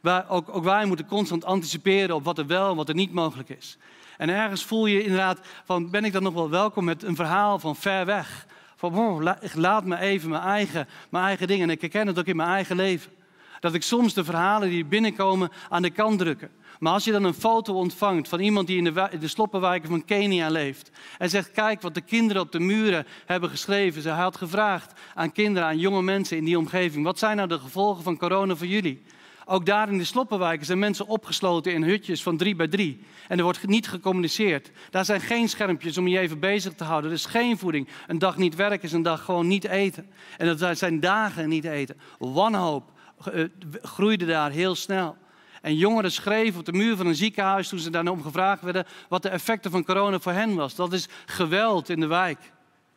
Waar, 0.00 0.28
ook, 0.28 0.48
ook 0.48 0.64
wij 0.64 0.84
moeten 0.84 1.06
constant 1.06 1.44
anticiperen 1.44 2.14
op 2.14 2.24
wat 2.24 2.38
er 2.38 2.46
wel 2.46 2.70
en 2.70 2.76
wat 2.76 2.88
er 2.88 2.94
niet 2.94 3.12
mogelijk 3.12 3.48
is. 3.48 3.78
En 4.16 4.28
ergens 4.28 4.64
voel 4.64 4.86
je 4.86 5.02
inderdaad 5.02 5.40
van, 5.64 5.90
ben 5.90 6.04
ik 6.04 6.12
dan 6.12 6.22
nog 6.22 6.34
wel 6.34 6.50
welkom 6.50 6.84
met 6.84 7.02
een 7.02 7.16
verhaal 7.16 7.58
van 7.58 7.76
ver 7.76 8.06
weg? 8.06 8.46
Van, 8.76 9.22
laat 9.54 9.84
me 9.84 9.98
even 9.98 10.30
mijn 10.30 10.42
eigen, 10.42 10.88
mijn 11.10 11.24
eigen 11.24 11.46
dingen. 11.46 11.68
En 11.68 11.74
ik 11.74 11.80
herken 11.80 12.06
het 12.06 12.18
ook 12.18 12.26
in 12.26 12.36
mijn 12.36 12.48
eigen 12.48 12.76
leven. 12.76 13.12
Dat 13.60 13.74
ik 13.74 13.82
soms 13.82 14.14
de 14.14 14.24
verhalen 14.24 14.68
die 14.68 14.84
binnenkomen 14.84 15.50
aan 15.68 15.82
de 15.82 15.90
kant 15.90 16.18
drukken. 16.18 16.50
Maar 16.78 16.92
als 16.92 17.04
je 17.04 17.12
dan 17.12 17.24
een 17.24 17.34
foto 17.34 17.74
ontvangt 17.74 18.28
van 18.28 18.40
iemand 18.40 18.66
die 18.66 18.76
in 18.76 18.84
de, 18.84 19.08
de 19.20 19.28
sloppenwijken 19.28 19.88
van 19.88 20.04
Kenia 20.04 20.48
leeft. 20.48 20.90
En 21.18 21.30
zegt, 21.30 21.50
kijk 21.50 21.82
wat 21.82 21.94
de 21.94 22.00
kinderen 22.00 22.42
op 22.42 22.52
de 22.52 22.60
muren 22.60 23.06
hebben 23.26 23.50
geschreven. 23.50 24.02
Ze 24.02 24.10
had 24.10 24.36
gevraagd 24.36 24.92
aan 25.14 25.32
kinderen, 25.32 25.68
aan 25.68 25.78
jonge 25.78 26.02
mensen 26.02 26.36
in 26.36 26.44
die 26.44 26.58
omgeving. 26.58 27.04
Wat 27.04 27.18
zijn 27.18 27.36
nou 27.36 27.48
de 27.48 27.58
gevolgen 27.58 28.02
van 28.02 28.16
corona 28.16 28.56
voor 28.56 28.66
jullie? 28.66 29.02
Ook 29.46 29.66
daar 29.66 29.88
in 29.88 29.98
de 29.98 30.04
sloppenwijken 30.04 30.66
zijn 30.66 30.78
mensen 30.78 31.06
opgesloten 31.06 31.72
in 31.72 31.82
hutjes 31.82 32.22
van 32.22 32.36
drie 32.36 32.56
bij 32.56 32.68
drie. 32.68 33.00
En 33.28 33.38
er 33.38 33.44
wordt 33.44 33.66
niet 33.66 33.88
gecommuniceerd. 33.88 34.70
Daar 34.90 35.04
zijn 35.04 35.20
geen 35.20 35.48
schermpjes 35.48 35.98
om 35.98 36.08
je 36.08 36.18
even 36.18 36.38
bezig 36.38 36.72
te 36.72 36.84
houden. 36.84 37.10
Er 37.10 37.16
is 37.16 37.26
geen 37.26 37.58
voeding. 37.58 37.88
Een 38.06 38.18
dag 38.18 38.36
niet 38.36 38.54
werken 38.54 38.82
is 38.82 38.92
een 38.92 39.02
dag 39.02 39.24
gewoon 39.24 39.46
niet 39.46 39.64
eten. 39.64 40.10
En 40.36 40.56
dat 40.56 40.78
zijn 40.78 41.00
dagen 41.00 41.48
niet 41.48 41.64
eten. 41.64 41.96
Wanhoop 42.18 42.92
eh, 43.32 43.44
groeide 43.82 44.26
daar 44.26 44.50
heel 44.50 44.74
snel. 44.74 45.16
En 45.64 45.76
jongeren 45.76 46.12
schreven 46.12 46.58
op 46.58 46.64
de 46.64 46.72
muur 46.72 46.96
van 46.96 47.06
een 47.06 47.14
ziekenhuis 47.14 47.68
toen 47.68 47.78
ze 47.78 47.90
daarom 47.90 48.22
gevraagd 48.22 48.62
werden 48.62 48.86
wat 49.08 49.22
de 49.22 49.28
effecten 49.28 49.70
van 49.70 49.84
corona 49.84 50.18
voor 50.18 50.32
hen 50.32 50.54
was. 50.54 50.74
Dat 50.74 50.92
is 50.92 51.08
geweld 51.26 51.88
in 51.88 52.00
de 52.00 52.06
wijk. 52.06 52.52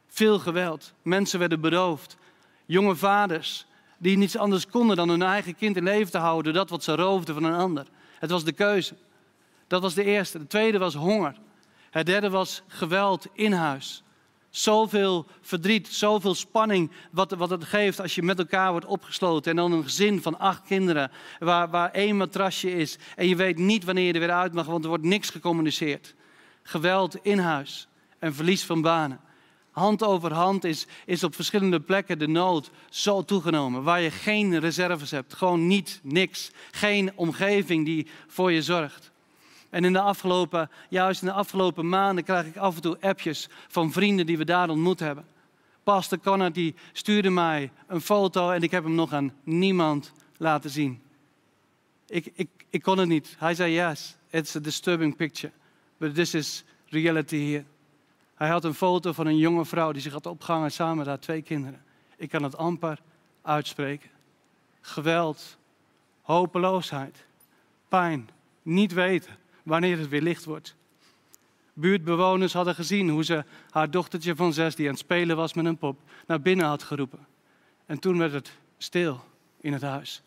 Veel 0.07 0.39
geweld. 0.39 0.93
Mensen 1.01 1.39
werden 1.39 1.61
beroofd. 1.61 2.17
Jonge 2.65 2.95
vaders 2.95 3.65
die 3.97 4.17
niets 4.17 4.37
anders 4.37 4.67
konden 4.67 4.95
dan 4.95 5.09
hun 5.09 5.21
eigen 5.21 5.55
kind 5.55 5.75
in 5.75 5.83
leven 5.83 6.11
te 6.11 6.17
houden, 6.17 6.53
dat 6.53 6.69
wat 6.69 6.83
ze 6.83 6.95
roofden 6.95 7.35
van 7.35 7.43
een 7.43 7.59
ander. 7.59 7.87
Het 8.19 8.29
was 8.29 8.43
de 8.43 8.51
keuze. 8.51 8.95
Dat 9.67 9.81
was 9.81 9.93
de 9.93 10.03
eerste. 10.03 10.37
De 10.37 10.47
tweede 10.47 10.77
was 10.77 10.93
honger. 10.93 11.35
Het 11.89 12.05
derde 12.05 12.29
was 12.29 12.61
geweld 12.67 13.27
in 13.33 13.51
huis. 13.51 14.03
Zoveel 14.57 15.25
verdriet, 15.41 15.87
zoveel 15.87 16.35
spanning 16.35 16.91
wat, 17.11 17.31
wat 17.31 17.49
het 17.49 17.63
geeft 17.63 18.01
als 18.01 18.15
je 18.15 18.23
met 18.23 18.39
elkaar 18.39 18.71
wordt 18.71 18.85
opgesloten. 18.85 19.51
En 19.51 19.57
dan 19.57 19.71
een 19.71 19.83
gezin 19.83 20.21
van 20.21 20.39
acht 20.39 20.61
kinderen 20.67 21.11
waar, 21.39 21.69
waar 21.69 21.91
één 21.91 22.17
matrasje 22.17 22.71
is. 22.71 22.97
En 23.15 23.27
je 23.27 23.35
weet 23.35 23.57
niet 23.57 23.83
wanneer 23.83 24.05
je 24.05 24.13
er 24.13 24.19
weer 24.19 24.31
uit 24.31 24.53
mag, 24.53 24.65
want 24.65 24.83
er 24.83 24.89
wordt 24.89 25.03
niks 25.03 25.29
gecommuniceerd. 25.29 26.15
Geweld 26.63 27.17
in 27.21 27.39
huis 27.39 27.87
en 28.19 28.33
verlies 28.33 28.65
van 28.65 28.81
banen. 28.81 29.19
Hand 29.71 30.03
over 30.03 30.33
hand 30.33 30.63
is, 30.63 30.87
is 31.05 31.23
op 31.23 31.35
verschillende 31.35 31.79
plekken 31.79 32.19
de 32.19 32.27
nood 32.27 32.71
zo 32.89 33.23
toegenomen. 33.23 33.83
Waar 33.83 34.01
je 34.01 34.11
geen 34.11 34.59
reserves 34.59 35.11
hebt, 35.11 35.33
gewoon 35.33 35.67
niet, 35.67 35.99
niks. 36.03 36.51
Geen 36.71 37.11
omgeving 37.15 37.85
die 37.85 38.07
voor 38.27 38.51
je 38.51 38.61
zorgt. 38.61 39.11
En 39.69 39.83
in 39.83 39.93
de 39.93 40.01
afgelopen, 40.01 40.69
juist 40.89 41.21
in 41.21 41.27
de 41.27 41.33
afgelopen 41.33 41.89
maanden 41.89 42.23
krijg 42.23 42.45
ik 42.45 42.57
af 42.57 42.75
en 42.75 42.81
toe 42.81 42.97
appjes 43.01 43.49
van 43.67 43.91
vrienden 43.91 44.25
die 44.25 44.37
we 44.37 44.45
daar 44.45 44.69
ontmoet 44.69 44.99
hebben. 44.99 45.25
Pastor 45.83 46.19
Connor 46.19 46.51
die 46.51 46.75
stuurde 46.91 47.29
mij 47.29 47.71
een 47.87 48.01
foto 48.01 48.51
en 48.51 48.61
ik 48.61 48.71
heb 48.71 48.83
hem 48.83 48.95
nog 48.95 49.13
aan 49.13 49.33
niemand 49.43 50.11
laten 50.37 50.69
zien. 50.69 51.01
Ik, 52.07 52.31
ik, 52.33 52.49
ik 52.69 52.81
kon 52.81 52.97
het 52.97 53.07
niet. 53.07 53.35
Hij 53.37 53.55
zei 53.55 53.73
yes, 53.73 54.17
it's 54.29 54.55
a 54.55 54.59
disturbing 54.59 55.15
picture. 55.15 55.53
But 55.97 56.15
this 56.15 56.33
is 56.33 56.63
reality 56.85 57.37
here. 57.37 57.63
Hij 58.35 58.49
had 58.49 58.63
een 58.63 58.73
foto 58.73 59.11
van 59.11 59.27
een 59.27 59.37
jonge 59.37 59.65
vrouw 59.65 59.91
die 59.91 60.01
zich 60.01 60.13
had 60.13 60.25
opgehangen 60.25 60.71
samen 60.71 60.97
met 60.97 61.07
haar 61.07 61.19
twee 61.19 61.41
kinderen. 61.41 61.83
Ik 62.17 62.29
kan 62.29 62.43
het 62.43 62.57
amper 62.57 62.99
uitspreken. 63.41 64.09
Geweld, 64.81 65.57
hopeloosheid, 66.21 67.25
pijn, 67.87 68.29
niet 68.61 68.93
weten 68.93 69.37
wanneer 69.67 69.97
het 69.97 70.09
weer 70.09 70.21
licht 70.21 70.45
wordt. 70.45 70.75
Buurtbewoners 71.73 72.53
hadden 72.53 72.75
gezien 72.75 73.09
hoe 73.09 73.23
ze 73.23 73.43
haar 73.69 73.91
dochtertje 73.91 74.35
van 74.35 74.53
zes, 74.53 74.75
die 74.75 74.85
aan 74.85 74.91
het 74.91 75.01
spelen 75.01 75.35
was 75.35 75.53
met 75.53 75.65
een 75.65 75.77
pop, 75.77 75.99
naar 76.27 76.41
binnen 76.41 76.65
had 76.65 76.83
geroepen. 76.83 77.27
En 77.85 77.99
toen 77.99 78.17
werd 78.17 78.33
het 78.33 78.51
stil 78.77 79.23
in 79.61 79.73
het 79.73 79.81
huis. 79.81 80.21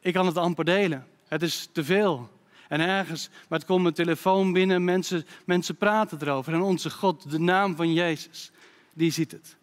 Ik 0.00 0.12
kan 0.12 0.26
het 0.26 0.36
amper 0.36 0.64
delen. 0.64 1.06
Het 1.28 1.42
is 1.42 1.68
te 1.72 1.84
veel. 1.84 2.30
En 2.68 2.80
ergens, 2.80 3.28
maar 3.48 3.58
het 3.58 3.68
komt 3.68 3.82
mijn 3.82 3.94
telefoon 3.94 4.52
binnen, 4.52 4.84
mensen, 4.84 5.26
mensen 5.44 5.76
praten 5.76 6.18
erover. 6.20 6.52
En 6.52 6.60
onze 6.60 6.90
God, 6.90 7.30
de 7.30 7.38
naam 7.38 7.76
van 7.76 7.92
Jezus, 7.92 8.50
die 8.92 9.10
ziet 9.10 9.30
het. 9.30 9.56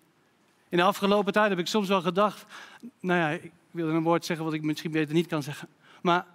In 0.69 0.77
de 0.77 0.83
afgelopen 0.83 1.33
tijd 1.33 1.49
heb 1.49 1.59
ik 1.59 1.67
soms 1.67 1.87
wel 1.87 2.01
gedacht, 2.01 2.45
nou 2.99 3.19
ja, 3.19 3.29
ik 3.29 3.51
wil 3.71 3.89
een 3.89 4.03
woord 4.03 4.25
zeggen 4.25 4.45
wat 4.45 4.53
ik 4.53 4.61
misschien 4.61 4.91
beter 4.91 5.13
niet 5.13 5.27
kan 5.27 5.43
zeggen. 5.43 5.67
Maar 6.01 6.25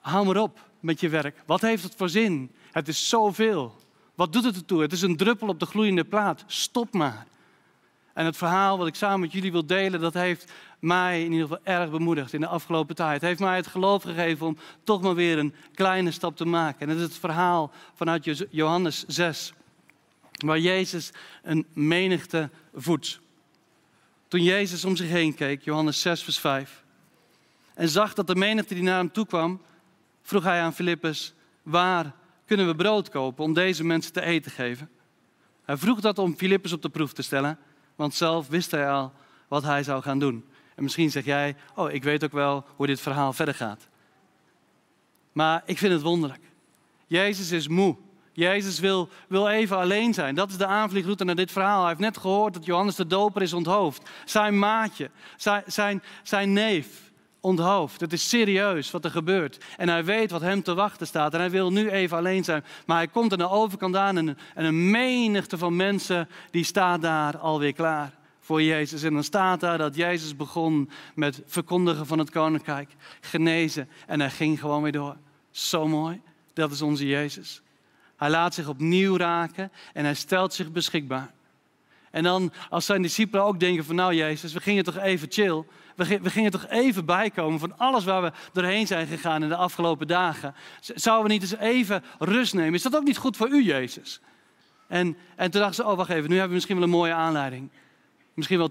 hou 0.00 0.26
maar 0.26 0.36
op 0.36 0.58
met 0.80 1.00
je 1.00 1.08
werk. 1.08 1.42
Wat 1.46 1.60
heeft 1.60 1.82
het 1.82 1.94
voor 1.96 2.08
zin? 2.08 2.50
Het 2.70 2.88
is 2.88 3.08
zoveel. 3.08 3.76
Wat 4.14 4.32
doet 4.32 4.44
het 4.44 4.56
ertoe? 4.56 4.80
Het 4.80 4.92
is 4.92 5.02
een 5.02 5.16
druppel 5.16 5.48
op 5.48 5.60
de 5.60 5.66
gloeiende 5.66 6.04
plaat. 6.04 6.44
Stop 6.46 6.92
maar. 6.92 7.26
En 8.12 8.24
het 8.24 8.36
verhaal 8.36 8.78
wat 8.78 8.86
ik 8.86 8.94
samen 8.94 9.20
met 9.20 9.32
jullie 9.32 9.52
wil 9.52 9.66
delen, 9.66 10.00
dat 10.00 10.14
heeft 10.14 10.52
mij 10.78 11.24
in 11.24 11.32
ieder 11.32 11.48
geval 11.48 11.64
erg 11.64 11.90
bemoedigd 11.90 12.32
in 12.32 12.40
de 12.40 12.46
afgelopen 12.46 12.94
tijd. 12.94 13.12
Het 13.12 13.22
heeft 13.22 13.40
mij 13.40 13.56
het 13.56 13.66
geloof 13.66 14.02
gegeven 14.02 14.46
om 14.46 14.56
toch 14.84 15.02
maar 15.02 15.14
weer 15.14 15.38
een 15.38 15.54
kleine 15.74 16.10
stap 16.10 16.36
te 16.36 16.44
maken. 16.44 16.80
En 16.80 16.88
dat 16.88 16.96
is 16.96 17.02
het 17.02 17.18
verhaal 17.18 17.72
vanuit 17.94 18.46
Johannes 18.50 19.04
6, 19.06 19.52
waar 20.44 20.58
Jezus 20.58 21.10
een 21.42 21.66
menigte 21.72 22.50
voedt. 22.74 23.20
Toen 24.28 24.42
Jezus 24.42 24.84
om 24.84 24.96
zich 24.96 25.08
heen 25.08 25.34
keek, 25.34 25.62
Johannes 25.62 26.00
6, 26.00 26.22
vers 26.22 26.38
5, 26.38 26.84
en 27.74 27.88
zag 27.88 28.14
dat 28.14 28.26
de 28.26 28.34
menigte 28.34 28.74
die 28.74 28.82
naar 28.82 28.98
hem 28.98 29.12
toe 29.12 29.26
kwam, 29.26 29.60
vroeg 30.28 30.42
hij 30.42 30.60
aan 30.60 30.74
Filippus, 30.74 31.34
waar 31.62 32.14
kunnen 32.46 32.66
we 32.66 32.74
brood 32.74 33.08
kopen 33.08 33.44
om 33.44 33.52
deze 33.52 33.84
mensen 33.84 34.12
te 34.12 34.22
eten 34.22 34.50
geven? 34.50 34.90
Hij 35.64 35.76
vroeg 35.76 36.00
dat 36.00 36.18
om 36.18 36.36
Filippus 36.36 36.72
op 36.72 36.82
de 36.82 36.88
proef 36.88 37.12
te 37.12 37.22
stellen, 37.22 37.58
want 37.96 38.14
zelf 38.14 38.48
wist 38.48 38.70
hij 38.70 38.90
al 38.90 39.12
wat 39.48 39.62
hij 39.62 39.82
zou 39.82 40.02
gaan 40.02 40.18
doen. 40.18 40.44
En 40.74 40.82
misschien 40.82 41.10
zeg 41.10 41.24
jij, 41.24 41.56
oh, 41.74 41.92
ik 41.92 42.02
weet 42.02 42.24
ook 42.24 42.32
wel 42.32 42.64
hoe 42.76 42.86
dit 42.86 43.00
verhaal 43.00 43.32
verder 43.32 43.54
gaat. 43.54 43.88
Maar 45.32 45.62
ik 45.66 45.78
vind 45.78 45.92
het 45.92 46.02
wonderlijk. 46.02 46.42
Jezus 47.06 47.50
is 47.50 47.68
moe. 47.68 47.96
Jezus 48.32 48.78
wil, 48.78 49.08
wil 49.28 49.48
even 49.48 49.76
alleen 49.76 50.14
zijn. 50.14 50.34
Dat 50.34 50.50
is 50.50 50.56
de 50.56 50.66
aanvliegroute 50.66 51.24
naar 51.24 51.34
dit 51.34 51.52
verhaal. 51.52 51.80
Hij 51.80 51.88
heeft 51.88 52.00
net 52.00 52.18
gehoord 52.18 52.54
dat 52.54 52.64
Johannes 52.64 52.96
de 52.96 53.06
Doper 53.06 53.42
is 53.42 53.52
onthoofd. 53.52 54.10
Zijn 54.24 54.58
maatje, 54.58 55.10
zijn, 55.36 55.62
zijn, 55.66 56.02
zijn 56.22 56.52
neef 56.52 57.07
onthoofd. 57.40 58.00
Het 58.00 58.12
is 58.12 58.28
serieus 58.28 58.90
wat 58.90 59.04
er 59.04 59.10
gebeurt. 59.10 59.64
En 59.76 59.88
hij 59.88 60.04
weet 60.04 60.30
wat 60.30 60.40
hem 60.40 60.62
te 60.62 60.74
wachten 60.74 61.06
staat. 61.06 61.34
En 61.34 61.40
hij 61.40 61.50
wil 61.50 61.72
nu 61.72 61.90
even 61.90 62.16
alleen 62.16 62.44
zijn. 62.44 62.64
Maar 62.86 62.96
hij 62.96 63.08
komt 63.08 63.32
aan 63.32 63.38
de 63.38 63.48
overkant 63.48 63.96
aan 63.96 64.16
en, 64.16 64.38
en 64.54 64.64
een 64.64 64.90
menigte 64.90 65.58
van 65.58 65.76
mensen 65.76 66.28
die 66.50 66.64
staat 66.64 67.02
daar 67.02 67.38
alweer 67.38 67.72
klaar 67.72 68.12
voor 68.40 68.62
Jezus. 68.62 69.02
En 69.02 69.12
dan 69.14 69.24
staat 69.24 69.60
daar 69.60 69.78
dat 69.78 69.94
Jezus 69.94 70.36
begon 70.36 70.90
met 71.14 71.42
verkondigen 71.46 72.06
van 72.06 72.18
het 72.18 72.30
koninkrijk, 72.30 72.90
genezen 73.20 73.88
en 74.06 74.20
hij 74.20 74.30
ging 74.30 74.60
gewoon 74.60 74.82
weer 74.82 74.92
door. 74.92 75.16
Zo 75.50 75.88
mooi, 75.88 76.20
dat 76.52 76.70
is 76.70 76.82
onze 76.82 77.06
Jezus. 77.06 77.62
Hij 78.16 78.30
laat 78.30 78.54
zich 78.54 78.68
opnieuw 78.68 79.16
raken 79.16 79.72
en 79.92 80.04
hij 80.04 80.14
stelt 80.14 80.54
zich 80.54 80.72
beschikbaar. 80.72 81.32
En 82.18 82.24
dan 82.24 82.52
als 82.70 82.86
zijn 82.86 83.02
discipelen 83.02 83.44
ook 83.44 83.60
denken 83.60 83.84
van 83.84 83.94
nou 83.94 84.14
Jezus, 84.14 84.52
we 84.52 84.60
gingen 84.60 84.84
toch 84.84 84.96
even 84.96 85.28
chill. 85.30 85.64
We, 85.96 86.30
gingen 86.30 86.50
toch 86.50 86.66
even 86.68 87.04
bijkomen 87.04 87.58
van 87.58 87.78
alles 87.78 88.04
waar 88.04 88.22
we 88.22 88.32
doorheen 88.52 88.86
zijn 88.86 89.06
gegaan 89.06 89.42
in 89.42 89.48
de 89.48 89.56
afgelopen 89.56 90.06
dagen. 90.06 90.54
Zouden 90.80 91.26
we 91.26 91.32
niet 91.32 91.42
eens 91.42 91.56
even 91.56 92.04
rust 92.18 92.54
nemen? 92.54 92.74
Is 92.74 92.82
dat 92.82 92.96
ook 92.96 93.04
niet 93.04 93.16
goed 93.16 93.36
voor 93.36 93.48
u 93.48 93.62
Jezus? 93.64 94.20
En, 94.88 95.16
en 95.36 95.50
toen 95.50 95.60
dachten 95.60 95.84
ze, 95.84 95.90
oh 95.90 95.96
wacht 95.96 96.10
even, 96.10 96.22
nu 96.22 96.30
hebben 96.30 96.48
we 96.48 96.54
misschien 96.54 96.74
wel 96.74 96.84
een 96.84 96.90
mooie 96.90 97.12
aanleiding. 97.12 97.70
Misschien 98.34 98.58
wel 98.58 98.70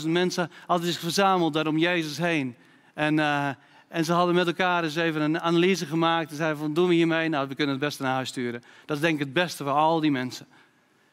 20.000 0.00 0.08
mensen 0.08 0.50
hadden 0.66 0.86
zich 0.86 1.00
verzameld 1.00 1.52
daar 1.52 1.66
om 1.66 1.78
Jezus 1.78 2.18
heen. 2.18 2.56
En, 2.94 3.18
uh, 3.18 3.48
en 3.88 4.04
ze 4.04 4.12
hadden 4.12 4.34
met 4.34 4.46
elkaar 4.46 4.84
eens 4.84 4.96
even 4.96 5.20
een 5.20 5.40
analyse 5.40 5.86
gemaakt. 5.86 6.30
En 6.30 6.36
zeiden 6.36 6.58
van, 6.58 6.74
doen 6.74 6.88
we 6.88 6.94
hiermee? 6.94 7.28
Nou, 7.28 7.48
we 7.48 7.54
kunnen 7.54 7.74
het 7.74 7.84
beste 7.84 8.02
naar 8.02 8.14
huis 8.14 8.28
sturen. 8.28 8.62
Dat 8.86 8.96
is 8.96 9.02
denk 9.02 9.14
ik 9.14 9.24
het 9.24 9.32
beste 9.32 9.64
voor 9.64 9.72
al 9.72 10.00
die 10.00 10.10
mensen. 10.10 10.46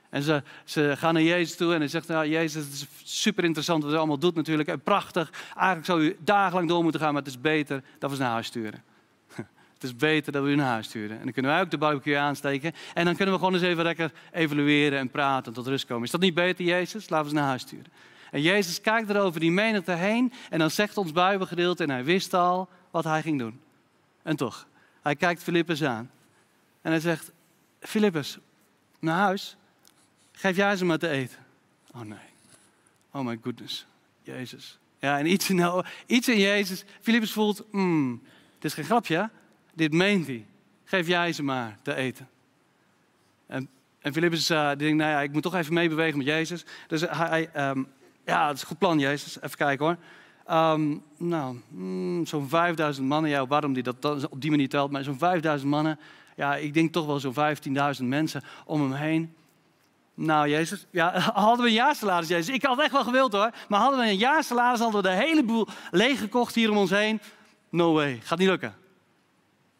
En 0.10 0.22
ze, 0.22 0.44
ze 0.63 0.94
gaan 0.98 1.13
naar 1.13 1.24
Jezus 1.24 1.56
toe 1.56 1.74
en 1.74 1.80
hij 1.80 1.88
zegt, 1.88 2.08
nou 2.08 2.28
Jezus, 2.28 2.63
het 2.63 2.74
is 2.74 2.86
super 3.04 3.44
interessant 3.44 3.84
wat 3.84 3.94
u 3.94 3.96
allemaal 3.96 4.20
doet 4.20 4.36
natuurlijk. 4.36 4.70
En 4.70 4.80
prachtig, 4.80 5.32
eigenlijk 5.56 5.86
zou 5.86 6.01
u 6.01 6.18
dagenlang 6.20 6.68
door 6.68 6.84
moeten 6.84 7.01
gaan, 7.01 7.13
maar 7.13 7.22
het 7.22 7.32
is 7.32 7.42
beter 7.42 7.84
dat 8.00 8.10
we 8.10 8.16
ze 8.16 8.22
naar 8.22 8.32
huis 8.32 8.48
sturen. 8.48 8.84
Het 9.74 9.84
is 9.84 9.96
beter 9.96 10.32
dat 10.32 10.44
we 10.44 10.50
u 10.50 10.56
naar 10.56 10.72
huis 10.72 10.86
sturen. 10.86 11.18
En 11.18 11.24
dan 11.24 11.34
kunnen 11.34 11.51
wij 11.51 11.62
ook 11.62 11.72
de 11.72 11.78
barbecue 11.78 12.18
aansteken. 12.18 12.74
En 12.94 13.06
dan 13.06 13.16
kunnen 13.16 13.34
we 13.34 13.39
gewoon 13.39 13.54
eens 13.54 13.63
even 13.63 13.84
lekker 13.84 14.12
evalueren 14.32 15.00
en 15.00 15.10
praten 15.10 15.46
en 15.46 15.54
tot 15.54 15.68
rust 15.68 15.86
komen. 15.86 16.04
Is 16.04 16.12
dat 16.12 16.22
niet 16.22 16.34
beter, 16.34 16.66
Jezus? 16.66 17.10
Laten 17.10 17.25
we 17.25 17.32
ze 17.32 17.39
naar 17.39 17.48
huis 17.48 17.62
sturen. 17.62 17.92
En 18.32 18.42
Jezus 18.42 18.82
kijkt 18.82 19.10
er 19.10 19.20
over 19.20 19.39
die 19.39 19.51
menigte 19.51 19.92
heen 19.92 20.34
en 20.50 20.60
dan 20.60 20.72
zegt 20.72 20.98
ons 20.98 21.12
Bijbelgedeelte 21.12 21.84
en 21.84 21.89
hij 21.89 22.04
wist 22.04 22.34
al 22.34 22.70
wat 22.92 23.04
hij 23.04 23.22
ging 23.22 23.39
doen. 23.39 23.60
En 24.24 24.36
toch, 24.36 24.68
hij 25.01 25.16
kijkt 25.16 25.44
Filippus 25.44 25.84
aan 25.84 26.12
en 26.82 26.92
hij 26.92 27.00
zegt, 27.00 27.32
Filippus, 27.80 28.38
naar 29.00 29.18
huis, 29.18 29.58
geef 30.39 30.55
jij 30.55 30.75
ze 30.75 30.86
maar 30.86 30.98
te 30.98 31.10
eten. 31.10 31.38
Oh 31.91 32.01
nee, 32.01 32.17
oh 33.12 33.25
my 33.25 33.39
goodness, 33.43 33.86
Jezus. 34.22 34.79
Ja, 35.00 35.19
en 35.19 35.25
iets 35.25 35.50
in, 35.50 35.84
iets 36.05 36.27
in 36.27 36.39
Jezus, 36.39 36.84
Filippus 37.01 37.31
voelt, 37.31 37.65
mm, 37.72 38.22
het 38.55 38.65
is 38.65 38.74
geen 38.74 38.86
grapje, 38.86 39.29
dit 39.74 39.93
meent 39.93 40.27
hij. 40.27 40.46
Geef 40.84 41.08
jij 41.08 41.34
ze 41.34 41.43
maar 41.43 41.77
te 41.81 41.96
eten. 41.96 42.29
En, 43.48 43.69
en 44.00 44.13
Filippus 44.13 44.51
uh, 44.51 44.67
denkt, 44.67 44.98
nou 44.98 45.12
ja, 45.12 45.22
ik 45.22 45.31
moet 45.31 45.43
toch 45.43 45.55
even 45.55 45.74
meebewegen 45.74 46.17
met 46.17 46.27
Jezus. 46.27 46.65
Dus 46.88 47.01
hij, 47.01 47.69
um, 47.69 47.88
ja, 48.25 48.48
dat 48.48 48.55
is 48.55 48.62
een 48.62 48.67
goed 48.67 48.77
plan, 48.77 49.00
Jezus. 49.00 49.41
Even 49.41 49.58
kijken 49.58 49.86
hoor. 49.86 49.98
Um, 50.58 51.03
nou, 51.17 51.58
mm, 51.67 52.25
zo'n 52.25 52.50
5000 52.50 53.08
mannen. 53.08 53.31
Ja, 53.31 53.48
waarom 53.48 53.74
die 53.74 53.84
dat 53.84 54.29
op 54.29 54.41
die 54.41 54.50
manier 54.50 54.69
telt, 54.69 54.91
maar 54.91 55.03
zo'n 55.03 55.17
5000 55.17 55.69
mannen. 55.69 56.00
Ja, 56.36 56.55
ik 56.55 56.74
denk 56.74 56.91
toch 56.93 57.05
wel 57.05 57.19
zo'n 57.19 57.36
15.000 58.00 58.03
mensen 58.03 58.43
om 58.65 58.81
hem 58.81 58.93
heen. 58.93 59.34
Nou, 60.22 60.50
Jezus, 60.50 60.86
ja, 60.92 61.20
hadden 61.46 61.64
we 61.66 61.70
een 61.70 61.76
jaarsalaris, 61.76 62.28
Jezus. 62.28 62.56
Ik 62.56 62.64
had 62.64 62.80
echt 62.80 62.92
wel 62.92 63.04
gewild 63.04 63.34
hoor. 63.34 63.52
Maar 63.68 63.80
hadden 63.80 64.00
we 64.00 64.06
een 64.06 64.18
jaarsalaris, 64.18 64.80
hadden 64.80 65.02
we 65.02 65.08
de 65.08 65.16
hele 65.16 65.44
boel 65.44 65.68
leeggekocht 65.92 66.56
hier 66.56 66.70
om 66.70 66.78
ons 66.78 66.90
heen. 66.90 67.22
No 67.70 67.94
way, 67.94 68.20
gaat 68.24 68.38
niet 68.38 68.48
lukken. 68.48 68.76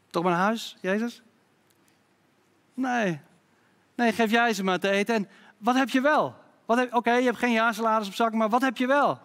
Toch 0.10 0.24
maar 0.24 0.32
naar 0.32 0.42
huis, 0.42 0.78
Jezus? 0.82 1.22
Nee. 2.74 3.20
Nee, 3.96 4.12
geef 4.12 4.32
jij 4.32 4.54
ze 4.54 4.64
maar 4.64 4.80
te 4.80 4.90
eten. 4.90 5.16
En 5.16 5.30
wat 5.58 5.76
heb 5.76 5.90
je 5.90 6.02
wel? 6.02 6.36
Oké, 6.92 7.12
je 7.12 7.26
hebt 7.26 7.38
geen 7.38 7.52
jaarsalaris 7.52 8.08
op 8.08 8.14
zak, 8.14 8.34
maar 8.34 8.50
wat 8.50 8.62
heb 8.62 8.78
je 8.78 8.88
wel? 8.88 9.20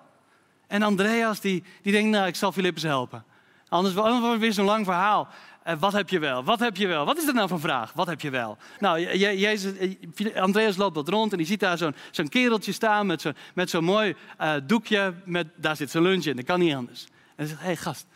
En 0.67 0.83
Andreas 0.83 1.41
die, 1.41 1.65
die 1.83 1.93
denkt, 1.93 2.11
nou, 2.11 2.27
ik 2.27 2.37
zal 2.37 2.53
Filippus 2.53 2.83
helpen. 2.83 3.25
Anders 3.75 3.95
wordt 3.95 4.23
het 4.23 4.41
weer 4.41 4.53
zo'n 4.53 4.65
lang 4.65 4.85
verhaal. 4.85 5.29
Uh, 5.67 5.75
wat 5.79 5.93
heb 5.93 6.09
je 6.09 6.19
wel? 6.19 6.45
Wat 6.45 6.59
heb 6.61 6.77
je 6.77 6.87
wel? 6.87 7.05
Wat 7.05 7.17
is 7.17 7.25
dat 7.25 7.35
nou 7.35 7.49
voor 7.49 7.61
vraag? 7.61 7.93
Wat 7.93 8.07
heb 8.07 8.21
je 8.21 8.31
wel? 8.31 8.57
Nou, 8.81 8.99
je, 8.99 9.39
Jezus, 9.39 9.77
eh, 9.77 10.37
Andreas 10.43 10.77
loopt 10.77 10.95
wat 10.95 11.09
rond 11.09 11.33
en 11.33 11.39
die 11.39 11.47
ziet 11.47 11.61
daar 11.61 11.79
zo'n 12.11 12.29
kereltje 12.29 12.73
staan 12.73 13.07
met 13.07 13.21
zo'n 13.21 13.35
met 13.55 13.81
mooi 13.81 14.17
uh, 14.41 14.55
doekje. 14.65 15.15
Met, 15.25 15.47
daar 15.57 15.77
zit 15.77 15.91
zijn 15.91 16.03
lunch 16.03 16.25
in, 16.25 16.37
dat 16.37 16.45
kan 16.45 16.59
niet 16.59 16.75
anders. 16.75 17.05
En 17.05 17.11
hij 17.37 17.47
zegt, 17.47 17.61
hé 17.61 17.67
hey, 17.67 17.77
gast, 17.77 18.07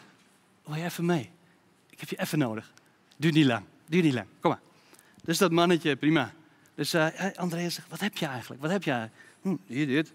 wil 0.64 0.74
je 0.74 0.84
even 0.84 1.06
mee? 1.06 1.30
Ik 1.90 2.00
heb 2.00 2.08
je 2.08 2.20
even 2.20 2.38
nodig. 2.38 2.72
Duur 3.16 3.32
niet 3.32 3.46
lang. 3.46 3.64
Duur 3.86 4.02
niet 4.02 4.14
lang. 4.14 4.26
Kom 4.40 4.50
maar. 4.50 4.60
Dus 5.24 5.38
dat 5.38 5.50
mannetje, 5.50 5.96
prima. 5.96 6.32
Dus 6.74 6.94
Andreas 7.36 7.74
zegt, 7.74 7.88
wat 7.88 8.00
heb 8.00 8.16
je 8.16 8.26
eigenlijk? 8.26 8.62
Wat 8.62 8.70
heb 8.70 8.82
je 8.82 9.08
hm, 9.42 9.56
hier 9.66 9.86
dit. 9.86 10.12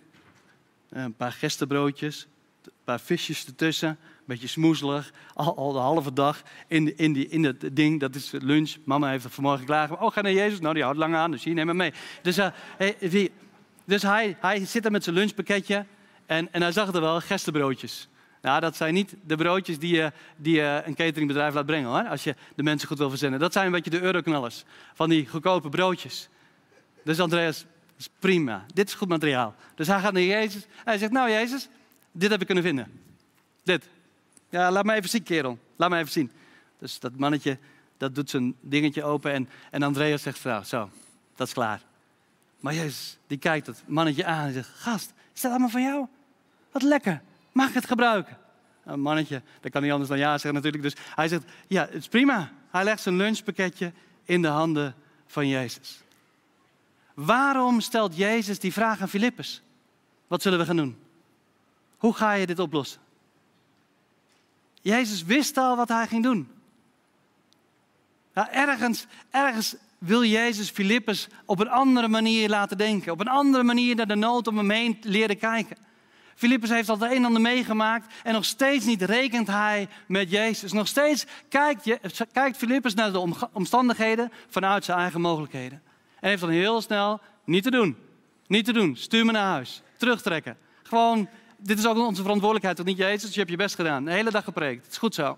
Een 0.90 1.14
paar 1.14 1.32
gestenbroodjes. 1.32 2.28
Een 2.66 2.72
paar 2.84 3.00
visjes 3.00 3.46
ertussen. 3.46 3.98
Beetje 4.26 4.48
smoezelig. 4.48 5.12
Al, 5.34 5.58
al 5.58 5.72
de 5.72 5.80
halve 5.80 6.14
dag 6.14 6.42
in, 6.68 6.98
in, 6.98 7.14
die, 7.14 7.28
in 7.28 7.44
het 7.44 7.70
ding. 7.76 8.00
Dat 8.00 8.16
is 8.16 8.32
lunch. 8.32 8.76
Mama 8.86 9.10
heeft 9.10 9.26
vanmorgen 9.30 9.66
klaar. 9.66 10.02
Oh, 10.02 10.12
ga 10.12 10.22
naar 10.22 10.32
Jezus. 10.32 10.60
Nou, 10.60 10.74
die 10.74 10.84
houdt 10.84 10.98
lang 10.98 11.16
aan. 11.16 11.32
Dus 11.32 11.44
hier, 11.44 11.54
neem 11.54 11.68
hem 11.68 11.78
mee. 11.78 11.94
Dus, 12.22 12.36
hey, 12.78 13.32
dus 13.86 14.02
hij, 14.02 14.38
hij 14.40 14.66
zit 14.66 14.86
er 14.86 14.92
met 14.92 15.04
zijn 15.04 15.16
lunchpakketje. 15.16 15.86
En, 16.26 16.54
en 16.54 16.62
hij 16.62 16.72
zag 16.72 16.94
er 16.94 17.02
wel 17.02 17.22
gestenbroodjes. 17.22 18.08
Nou, 18.42 18.60
dat 18.60 18.76
zijn 18.76 18.94
niet 18.94 19.16
de 19.26 19.36
broodjes 19.36 19.80
die 19.80 19.96
je, 19.96 20.12
die 20.36 20.56
je 20.56 20.82
een 20.86 20.96
cateringbedrijf 20.96 21.54
laat 21.54 21.66
brengen 21.66 21.90
hoor. 21.90 22.08
Als 22.08 22.24
je 22.24 22.36
de 22.56 22.64
mensen 22.64 22.88
goed 22.88 22.98
wil 22.98 23.10
verzenden. 23.10 23.40
Dat 23.40 23.54
zijn 23.54 23.66
een 23.66 23.72
beetje 23.72 23.90
de 23.90 24.02
euroknallers. 24.02 24.64
Van 24.94 25.10
die 25.10 25.28
goedkope 25.28 25.70
broodjes. 25.70 26.30
Dus 27.04 27.20
Andreas, 27.20 27.66
is 27.98 28.10
prima. 28.20 28.66
Dit 28.74 28.88
is 28.88 28.94
goed 28.94 29.08
materiaal. 29.08 29.56
Dus 29.76 29.88
hij 29.88 30.00
gaat 30.00 30.14
naar 30.14 30.22
Jezus. 30.22 30.66
Hij 30.84 30.98
zegt, 30.98 31.12
nou 31.12 31.30
Jezus, 31.30 31.68
dit 32.12 32.30
heb 32.30 32.40
ik 32.40 32.46
kunnen 32.46 32.64
vinden. 32.64 33.02
Dit. 33.64 33.90
Ja, 34.54 34.72
laat 34.72 34.86
me 34.86 34.94
even 34.94 35.10
zien 35.10 35.24
kerel. 35.24 35.58
Laat 35.76 35.90
me 35.90 35.98
even 35.98 36.12
zien. 36.12 36.32
Dus 36.80 37.00
dat 37.00 37.18
mannetje, 37.18 37.58
dat 37.98 38.16
doet 38.16 38.30
zijn 38.30 38.56
dingetje 38.62 39.04
open. 39.04 39.32
En, 39.32 39.50
en 39.72 39.84
Andreas 39.84 40.22
zegt, 40.22 40.44
nou 40.44 40.64
zo, 40.64 40.90
dat 41.36 41.48
is 41.48 41.54
klaar. 41.54 41.82
Maar 42.60 42.74
Jezus, 42.74 43.18
die 43.28 43.38
kijkt 43.38 43.68
het 43.68 43.84
mannetje 43.86 44.26
aan 44.26 44.46
en 44.46 44.54
zegt, 44.54 44.70
gast, 44.76 45.14
is 45.34 45.42
dat 45.42 45.52
allemaal 45.52 45.70
van 45.70 45.82
jou? 45.82 46.08
Wat 46.72 46.82
lekker. 46.82 47.22
Mag 47.52 47.68
ik 47.68 47.74
het 47.74 47.86
gebruiken? 47.86 48.38
Een 48.86 49.00
mannetje, 49.00 49.42
dat 49.62 49.72
kan 49.72 49.82
niet 49.82 49.92
anders 49.92 50.10
dan 50.10 50.20
ja 50.20 50.32
zeggen 50.32 50.54
natuurlijk. 50.54 50.84
Dus 50.84 50.96
hij 51.16 51.28
zegt, 51.28 51.44
ja, 51.68 51.82
het 51.82 51.94
is 51.94 52.08
prima. 52.08 52.52
Hij 52.72 52.84
legt 52.84 53.02
zijn 53.02 53.16
lunchpakketje 53.16 53.92
in 54.24 54.42
de 54.42 54.48
handen 54.48 54.96
van 55.28 55.48
Jezus. 55.48 56.02
Waarom 57.14 57.82
stelt 57.82 58.18
Jezus 58.18 58.60
die 58.60 58.74
vraag 58.74 59.02
aan 59.02 59.10
Filippus? 59.10 59.62
Wat 60.28 60.42
zullen 60.42 60.60
we 60.60 60.66
gaan 60.66 60.78
doen? 60.78 60.98
Hoe 61.98 62.14
ga 62.14 62.34
je 62.34 62.46
dit 62.46 62.60
oplossen? 62.60 63.02
Jezus 64.84 65.24
wist 65.24 65.58
al 65.58 65.76
wat 65.76 65.90
hij 65.90 66.08
ging 66.08 66.24
doen. 66.24 66.52
Nou, 68.34 68.48
ergens, 68.52 69.06
ergens 69.32 69.76
wil 69.98 70.24
Jezus 70.24 70.70
Filippus 70.70 71.28
op 71.46 71.60
een 71.60 71.70
andere 71.70 72.08
manier 72.08 72.50
laten 72.50 72.78
denken. 72.78 73.12
Op 73.12 73.20
een 73.20 73.28
andere 73.28 73.64
manier 73.64 73.96
naar 73.96 74.08
de 74.08 74.16
nood 74.16 74.48
om 74.48 74.58
hem 74.58 74.70
heen 74.70 74.98
leren 75.02 75.38
kijken. 75.38 75.78
Filippus 76.36 76.70
heeft 76.70 76.90
al 76.90 77.00
het 77.00 77.12
een 77.12 77.18
en 77.18 77.26
ander 77.26 77.42
meegemaakt 77.42 78.14
en 78.24 78.34
nog 78.34 78.46
steeds 78.46 78.86
niet 78.86 79.02
rekent 79.02 79.48
hij 79.48 79.88
met 80.08 80.30
Jezus. 80.30 80.72
Nog 80.72 80.88
steeds 80.88 81.26
kijkt, 81.50 81.98
kijkt 82.32 82.58
Filippus 82.58 82.94
naar 82.94 83.12
de 83.12 83.50
omstandigheden 83.52 84.32
vanuit 84.50 84.86
zijn 84.86 85.00
eigen 85.00 85.22
mogelijkheden. 85.22 85.82
En 86.20 86.30
heeft 86.30 86.42
dan 86.42 86.50
heel 86.50 86.82
snel 86.82 87.22
niet 87.44 87.64
te 87.64 87.72
doen. 87.72 87.98
Niet 88.48 88.66
te 88.66 88.74
doen. 88.74 88.96
Stuur 88.96 89.26
me 89.26 89.32
naar 89.32 89.52
huis. 89.52 89.82
Terugtrekken. 89.98 90.58
Gewoon, 90.84 91.30
dit 91.64 91.78
is 91.78 91.88
ook 91.88 91.98
onze 91.98 92.22
verantwoordelijkheid, 92.22 92.78
toch 92.78 92.86
niet 92.86 92.98
Jezus? 92.98 93.34
Je 93.34 93.40
hebt 93.40 93.52
je 93.52 93.58
best 93.58 93.76
gedaan. 93.76 94.06
De 94.06 94.12
hele 94.12 94.32
dag 94.32 94.44
gepreekt. 94.44 94.84
Het 94.84 94.92
is 94.92 94.98
goed 94.98 95.16
zo. 95.16 95.38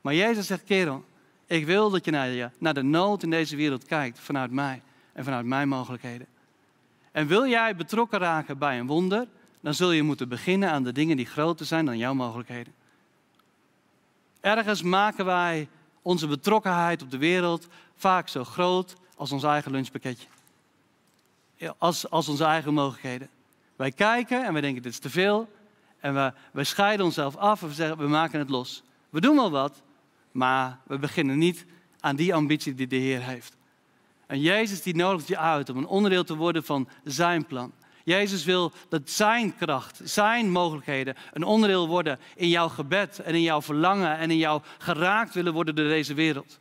Maar 0.00 0.14
Jezus 0.14 0.46
zegt, 0.46 0.64
kerel, 0.64 1.04
ik 1.46 1.66
wil 1.66 1.90
dat 1.90 2.04
je 2.04 2.10
naar, 2.10 2.52
naar 2.58 2.74
de 2.74 2.82
nood 2.82 3.22
in 3.22 3.30
deze 3.30 3.56
wereld 3.56 3.84
kijkt 3.84 4.18
vanuit 4.18 4.50
mij 4.50 4.82
en 5.12 5.24
vanuit 5.24 5.46
mijn 5.46 5.68
mogelijkheden. 5.68 6.26
En 7.12 7.26
wil 7.26 7.46
jij 7.46 7.76
betrokken 7.76 8.18
raken 8.18 8.58
bij 8.58 8.78
een 8.78 8.86
wonder, 8.86 9.26
dan 9.60 9.74
zul 9.74 9.90
je 9.90 10.02
moeten 10.02 10.28
beginnen 10.28 10.70
aan 10.70 10.82
de 10.82 10.92
dingen 10.92 11.16
die 11.16 11.26
groter 11.26 11.66
zijn 11.66 11.84
dan 11.84 11.98
jouw 11.98 12.14
mogelijkheden. 12.14 12.72
Ergens 14.40 14.82
maken 14.82 15.24
wij 15.24 15.68
onze 16.02 16.26
betrokkenheid 16.26 17.02
op 17.02 17.10
de 17.10 17.18
wereld 17.18 17.66
vaak 17.96 18.28
zo 18.28 18.44
groot 18.44 18.94
als 19.16 19.32
ons 19.32 19.42
eigen 19.42 19.70
lunchpakketje. 19.70 20.26
Als, 21.78 22.10
als 22.10 22.28
onze 22.28 22.44
eigen 22.44 22.74
mogelijkheden. 22.74 23.28
Wij 23.80 23.92
kijken 23.92 24.44
en 24.44 24.54
we 24.54 24.60
denken 24.60 24.82
dit 24.82 24.92
is 24.92 24.98
te 24.98 25.10
veel. 25.10 25.48
En 26.00 26.14
we, 26.14 26.32
we 26.52 26.64
scheiden 26.64 27.06
onszelf 27.06 27.36
af 27.36 27.62
en 27.62 27.68
we 27.68 27.74
zeggen 27.74 27.98
we 27.98 28.06
maken 28.06 28.38
het 28.38 28.50
los. 28.50 28.82
We 29.10 29.20
doen 29.20 29.36
wel 29.36 29.50
wat, 29.50 29.82
maar 30.32 30.78
we 30.86 30.98
beginnen 30.98 31.38
niet 31.38 31.66
aan 32.00 32.16
die 32.16 32.34
ambitie 32.34 32.74
die 32.74 32.86
de 32.86 32.96
Heer 32.96 33.22
heeft. 33.22 33.56
En 34.26 34.40
Jezus 34.40 34.82
die 34.82 34.94
nodigt 34.94 35.28
je 35.28 35.38
uit 35.38 35.68
om 35.68 35.76
een 35.76 35.86
onderdeel 35.86 36.24
te 36.24 36.36
worden 36.36 36.64
van 36.64 36.88
zijn 37.04 37.46
plan. 37.46 37.72
Jezus 38.04 38.44
wil 38.44 38.72
dat 38.88 39.10
zijn 39.10 39.56
kracht, 39.56 40.00
zijn 40.04 40.50
mogelijkheden 40.50 41.16
een 41.32 41.44
onderdeel 41.44 41.88
worden 41.88 42.18
in 42.36 42.48
jouw 42.48 42.68
gebed 42.68 43.18
en 43.18 43.34
in 43.34 43.42
jouw 43.42 43.62
verlangen 43.62 44.18
en 44.18 44.30
in 44.30 44.38
jouw 44.38 44.62
geraakt 44.78 45.34
willen 45.34 45.52
worden 45.52 45.74
door 45.74 45.88
deze 45.88 46.14
wereld. 46.14 46.58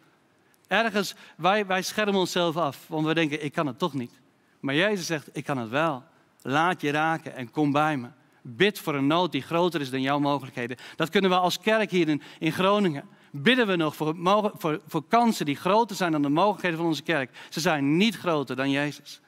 Ergens, 0.68 1.16
wij, 1.38 1.66
wij 1.66 1.82
schermen 1.82 2.20
onszelf 2.20 2.58
af, 2.58 2.88
want 2.88 3.06
we 3.06 3.14
denken, 3.14 3.44
ik 3.44 3.52
kan 3.54 3.68
het 3.68 3.80
toch 3.80 3.94
niet. 3.94 4.20
Maar 4.60 4.76
Jezus 4.76 5.06
zegt, 5.06 5.30
ik 5.34 5.44
kan 5.44 5.58
het 5.58 5.70
wel. 5.70 6.04
Laat 6.42 6.82
je 6.82 6.92
raken 6.92 7.36
en 7.36 7.52
kom 7.52 7.72
bij 7.72 7.98
me. 7.98 8.08
Bid 8.42 8.80
voor 8.80 8.96
een 8.96 9.08
nood 9.08 9.32
die 9.32 9.42
groter 9.42 9.82
is 9.82 9.90
dan 9.90 10.02
jouw 10.02 10.20
mogelijkheden. 10.20 10.78
Dat 10.96 11.10
kunnen 11.10 11.30
we 11.30 11.38
als 11.38 11.60
kerk 11.60 11.92
hier 11.92 12.08
in, 12.08 12.22
in 12.40 12.52
Groningen. 12.52 13.08
bidden 13.32 13.68
we 13.68 13.76
nog 13.76 13.96
voor, 13.96 14.16
voor, 14.58 14.82
voor 14.88 15.04
kansen 15.08 15.46
die 15.46 15.56
groter 15.56 15.96
zijn 15.96 16.12
dan 16.12 16.22
de 16.22 16.30
mogelijkheden 16.30 16.78
van 16.78 16.88
onze 16.88 17.04
kerk. 17.04 17.38
Ze 17.50 17.60
zijn 17.60 17.98
niet 17.98 18.18
groter 18.18 18.56
dan 18.56 18.70
Jezus. 18.70 19.22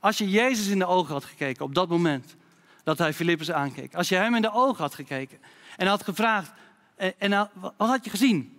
Als 0.00 0.18
je 0.18 0.30
Jezus 0.30 0.66
in 0.66 0.78
de 0.78 0.86
ogen 0.86 1.12
had 1.12 1.24
gekeken 1.24 1.64
op 1.64 1.74
dat 1.74 1.88
moment 1.88 2.36
dat 2.84 2.98
hij 2.98 3.14
Filippus 3.14 3.50
aankeek. 3.50 3.94
Als 3.94 4.08
je 4.08 4.14
hem 4.14 4.34
in 4.34 4.42
de 4.42 4.52
ogen 4.52 4.82
had 4.82 4.94
gekeken 4.94 5.38
en 5.76 5.86
had 5.86 6.02
gevraagd, 6.02 6.52
en, 6.96 7.14
en 7.18 7.50
wat 7.60 7.88
had 7.88 8.04
je 8.04 8.10
gezien? 8.10 8.58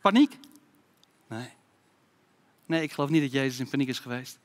Paniek? 0.00 0.38
Nee. 1.28 1.48
Nee, 2.66 2.82
ik 2.82 2.92
geloof 2.92 3.10
niet 3.10 3.22
dat 3.22 3.32
Jezus 3.32 3.58
in 3.58 3.68
paniek 3.68 3.88
is 3.88 3.98
geweest. 3.98 4.38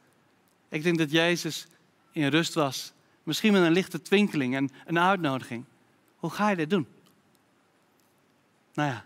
Ik 0.70 0.84
denk 0.84 0.98
dat 0.98 1.12
Jezus 1.12 1.68
in 2.12 2.28
rust 2.28 2.54
was. 2.54 2.94
Misschien 3.24 3.54
met 3.54 3.62
een 3.62 3.72
lichte 3.72 4.02
twinkeling 4.02 4.56
en 4.56 4.70
een 4.86 5.00
uitnodiging. 5.00 5.66
Hoe 6.16 6.30
ga 6.30 6.50
je 6.50 6.56
dit 6.56 6.70
doen? 6.70 6.88
Nou 8.74 8.90
ja, 8.90 9.06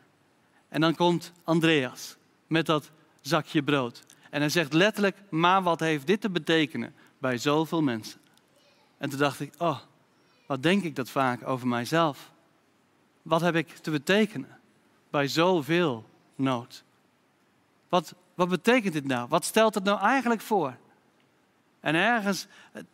en 0.70 0.82
dan 0.82 0.96
komt 0.96 1.32
Andreas 1.44 2.16
met 2.48 2.66
dat 2.66 2.92
zakje 3.22 3.64
brood. 3.64 4.04
En 4.30 4.40
hij 4.40 4.50
zegt 4.50 4.74
letterlijk, 4.74 5.18
maar 5.30 5.64
wat 5.64 5.80
heeft 5.80 6.08
dit 6.08 6.22
te 6.22 6.30
betekenen 6.30 6.94
bij 7.18 7.38
zoveel 7.38 7.82
mensen? 7.82 8.20
En 8.98 9.10
toen 9.10 9.20
dacht 9.20 9.40
ik, 9.40 9.54
oh, 9.58 9.80
wat 10.46 10.64
denk 10.64 10.84
ik 10.84 10.96
dat 10.96 11.10
vaak 11.10 11.48
over 11.48 11.68
mijzelf? 11.68 12.32
Wat 13.22 13.42
heb 13.42 13.56
ik 13.56 13.70
te 13.70 13.92
betekenen 13.92 14.60
bij 15.10 15.28
zoveel 15.28 16.06
nood? 16.36 16.84
Wat, 17.90 18.14
wat 18.34 18.50
betekent 18.50 18.94
dit 18.94 19.06
nou? 19.06 19.28
Wat 19.28 19.46
stelt 19.46 19.76
het 19.76 19.84
nou 19.84 20.00
eigenlijk 20.00 20.42
voor? 20.42 20.78
En 21.86 21.96
ergens 21.96 22.48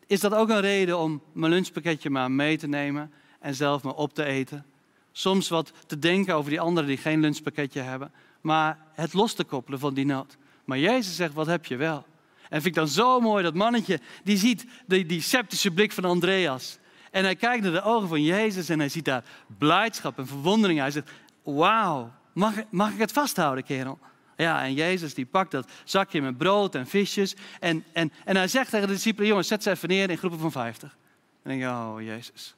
is 0.07 0.19
dat 0.19 0.33
ook 0.33 0.49
een 0.49 0.61
reden 0.61 0.99
om 0.99 1.21
mijn 1.33 1.51
lunchpakketje 1.51 2.09
maar 2.09 2.31
mee 2.31 2.57
te 2.57 2.67
nemen 2.67 3.11
en 3.39 3.55
zelf 3.55 3.83
maar 3.83 3.93
op 3.93 4.13
te 4.13 4.23
eten. 4.23 4.65
Soms 5.11 5.49
wat 5.49 5.71
te 5.87 5.99
denken 5.99 6.35
over 6.35 6.49
die 6.49 6.59
anderen 6.59 6.89
die 6.89 6.97
geen 6.97 7.19
lunchpakketje 7.19 7.81
hebben, 7.81 8.11
maar 8.41 8.77
het 8.93 9.13
los 9.13 9.33
te 9.33 9.43
koppelen 9.43 9.79
van 9.79 9.93
die 9.93 10.05
nood. 10.05 10.37
Maar 10.65 10.77
Jezus 10.77 11.15
zegt, 11.15 11.33
wat 11.33 11.45
heb 11.45 11.65
je 11.65 11.75
wel? 11.75 12.05
En 12.41 12.61
vind 12.61 12.65
ik 12.65 12.73
dan 12.73 12.87
zo 12.87 13.19
mooi 13.19 13.43
dat 13.43 13.53
mannetje, 13.53 13.99
die 14.23 14.37
ziet 14.37 14.65
die, 14.87 15.05
die 15.05 15.21
sceptische 15.21 15.71
blik 15.71 15.91
van 15.91 16.05
Andreas. 16.05 16.77
En 17.11 17.23
hij 17.23 17.35
kijkt 17.35 17.63
naar 17.63 17.71
de 17.71 17.83
ogen 17.83 18.07
van 18.07 18.23
Jezus 18.23 18.69
en 18.69 18.79
hij 18.79 18.89
ziet 18.89 19.05
daar 19.05 19.23
blijdschap 19.57 20.17
en 20.17 20.27
verwondering. 20.27 20.79
Hij 20.79 20.91
zegt, 20.91 21.11
wauw, 21.43 22.11
mag, 22.33 22.53
mag 22.69 22.91
ik 22.91 22.99
het 22.99 23.11
vasthouden, 23.11 23.63
kerel? 23.63 23.99
Ja, 24.41 24.63
en 24.63 24.73
Jezus 24.73 25.13
die 25.13 25.25
pakt 25.25 25.51
dat 25.51 25.71
zakje 25.83 26.21
met 26.21 26.37
brood 26.37 26.75
en 26.75 26.87
visjes. 26.87 27.35
En, 27.59 27.83
en, 27.93 28.11
en 28.25 28.35
hij 28.35 28.47
zegt 28.47 28.69
tegen 28.69 28.87
de 28.87 28.93
discipelen, 28.93 29.27
jongens, 29.27 29.47
zet 29.47 29.63
ze 29.63 29.69
even 29.69 29.89
neer 29.89 30.09
in 30.09 30.17
groepen 30.17 30.39
van 30.39 30.51
50. 30.51 30.97
En 31.43 31.49
denk 31.49 31.61
ik, 31.61 31.67
oh 31.67 31.95
Jezus. 32.01 32.55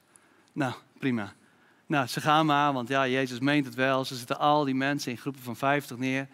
Nou, 0.54 0.74
prima. 1.00 1.34
Nou, 1.86 2.08
ze 2.08 2.22
gaan 2.22 2.46
maar, 2.46 2.74
want 2.74 2.88
ja, 2.88 3.08
Jezus 3.08 3.40
meent 3.40 3.66
het 3.66 3.76
wel. 3.76 4.06
Ze 4.06 4.16
zitten 4.16 4.40
al 4.40 4.64
die 4.64 4.76
mensen 4.76 5.12
in 5.12 5.18
groepen 5.18 5.42
van 5.42 5.56
50 5.56 5.98
neer. 5.98 6.28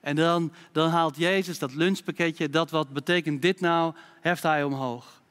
En 0.00 0.16
dan, 0.16 0.52
dan 0.72 0.90
haalt 0.90 1.16
Jezus 1.16 1.58
dat 1.58 1.74
lunchpakketje, 1.74 2.50
dat 2.50 2.70
wat 2.70 2.92
betekent 2.92 3.42
dit 3.42 3.60
nou, 3.60 3.94
heft 4.20 4.42
hij 4.42 4.64
omhoog. 4.64 5.22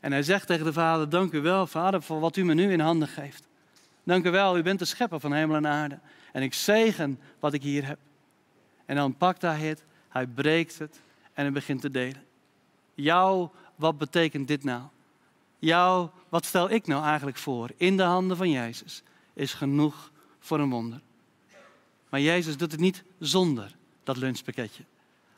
En 0.00 0.12
hij 0.12 0.22
zegt 0.22 0.46
tegen 0.46 0.64
de 0.64 0.72
vader, 0.72 1.08
dank 1.08 1.32
u 1.32 1.40
wel, 1.40 1.66
vader, 1.66 2.02
voor 2.02 2.20
wat 2.20 2.36
u 2.36 2.44
me 2.44 2.54
nu 2.54 2.72
in 2.72 2.80
handen 2.80 3.08
geeft. 3.08 3.46
Dank 4.04 4.26
u 4.26 4.30
wel, 4.30 4.58
u 4.58 4.62
bent 4.62 4.78
de 4.78 4.84
schepper 4.84 5.20
van 5.20 5.32
hemel 5.32 5.56
en 5.56 5.66
aarde. 5.66 5.98
En 6.32 6.42
ik 6.42 6.54
zegen 6.54 7.20
wat 7.40 7.52
ik 7.52 7.62
hier 7.62 7.86
heb. 7.86 7.98
En 8.86 8.96
dan 8.96 9.16
pakt 9.16 9.42
hij 9.42 9.58
het, 9.58 9.84
hij 10.08 10.26
breekt 10.26 10.78
het 10.78 11.00
en 11.32 11.42
hij 11.42 11.52
begint 11.52 11.80
te 11.80 11.90
delen. 11.90 12.22
Jou, 12.94 13.48
wat 13.74 13.98
betekent 13.98 14.48
dit 14.48 14.64
nou? 14.64 14.82
Jou, 15.58 16.08
wat 16.28 16.44
stel 16.44 16.70
ik 16.70 16.86
nou 16.86 17.04
eigenlijk 17.04 17.36
voor 17.36 17.70
in 17.76 17.96
de 17.96 18.02
handen 18.02 18.36
van 18.36 18.50
Jezus, 18.50 19.02
is 19.32 19.54
genoeg 19.54 20.12
voor 20.38 20.58
een 20.58 20.70
wonder. 20.70 21.00
Maar 22.08 22.20
Jezus 22.20 22.56
doet 22.56 22.72
het 22.72 22.80
niet 22.80 23.02
zonder 23.18 23.76
dat 24.02 24.16
lunchpakketje. 24.16 24.84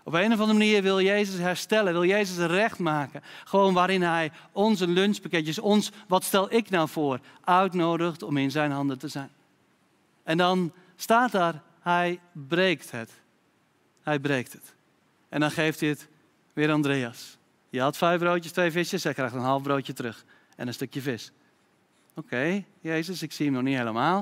Op 0.06 0.12
een 0.12 0.32
of 0.32 0.40
andere 0.40 0.58
manier 0.58 0.82
wil 0.82 1.00
Jezus 1.00 1.38
herstellen, 1.38 1.92
wil 1.92 2.04
Jezus 2.04 2.46
recht 2.46 2.78
maken. 2.78 3.22
Gewoon 3.44 3.74
waarin 3.74 4.02
Hij 4.02 4.32
onze 4.52 4.88
lunchpakketjes, 4.88 5.58
ons, 5.58 5.90
wat 6.08 6.24
stel 6.24 6.52
ik 6.52 6.70
nou 6.70 6.88
voor, 6.88 7.20
uitnodigt 7.44 8.22
om 8.22 8.36
in 8.36 8.50
zijn 8.50 8.70
handen 8.70 8.98
te 8.98 9.08
zijn. 9.08 9.30
En 10.22 10.36
dan 10.36 10.72
staat 10.96 11.32
daar, 11.32 11.62
Hij 11.80 12.20
breekt 12.32 12.90
het. 12.90 13.10
Hij 14.06 14.20
breekt 14.20 14.52
het. 14.52 14.74
En 15.28 15.40
dan 15.40 15.50
geeft 15.50 15.80
hij 15.80 15.88
het 15.88 16.08
weer 16.52 16.72
Andreas. 16.72 17.38
Je 17.68 17.80
had 17.80 17.96
vijf 17.96 18.18
broodjes, 18.18 18.52
twee 18.52 18.70
visjes, 18.70 19.04
hij 19.04 19.14
krijgt 19.14 19.34
een 19.34 19.40
half 19.40 19.62
broodje 19.62 19.92
terug. 19.92 20.24
En 20.56 20.66
een 20.66 20.74
stukje 20.74 21.00
vis. 21.00 21.32
Oké, 22.14 22.64
Jezus, 22.80 23.22
ik 23.22 23.32
zie 23.32 23.46
hem 23.46 23.54
nog 23.54 23.62
niet 23.62 23.76
helemaal. 23.76 24.20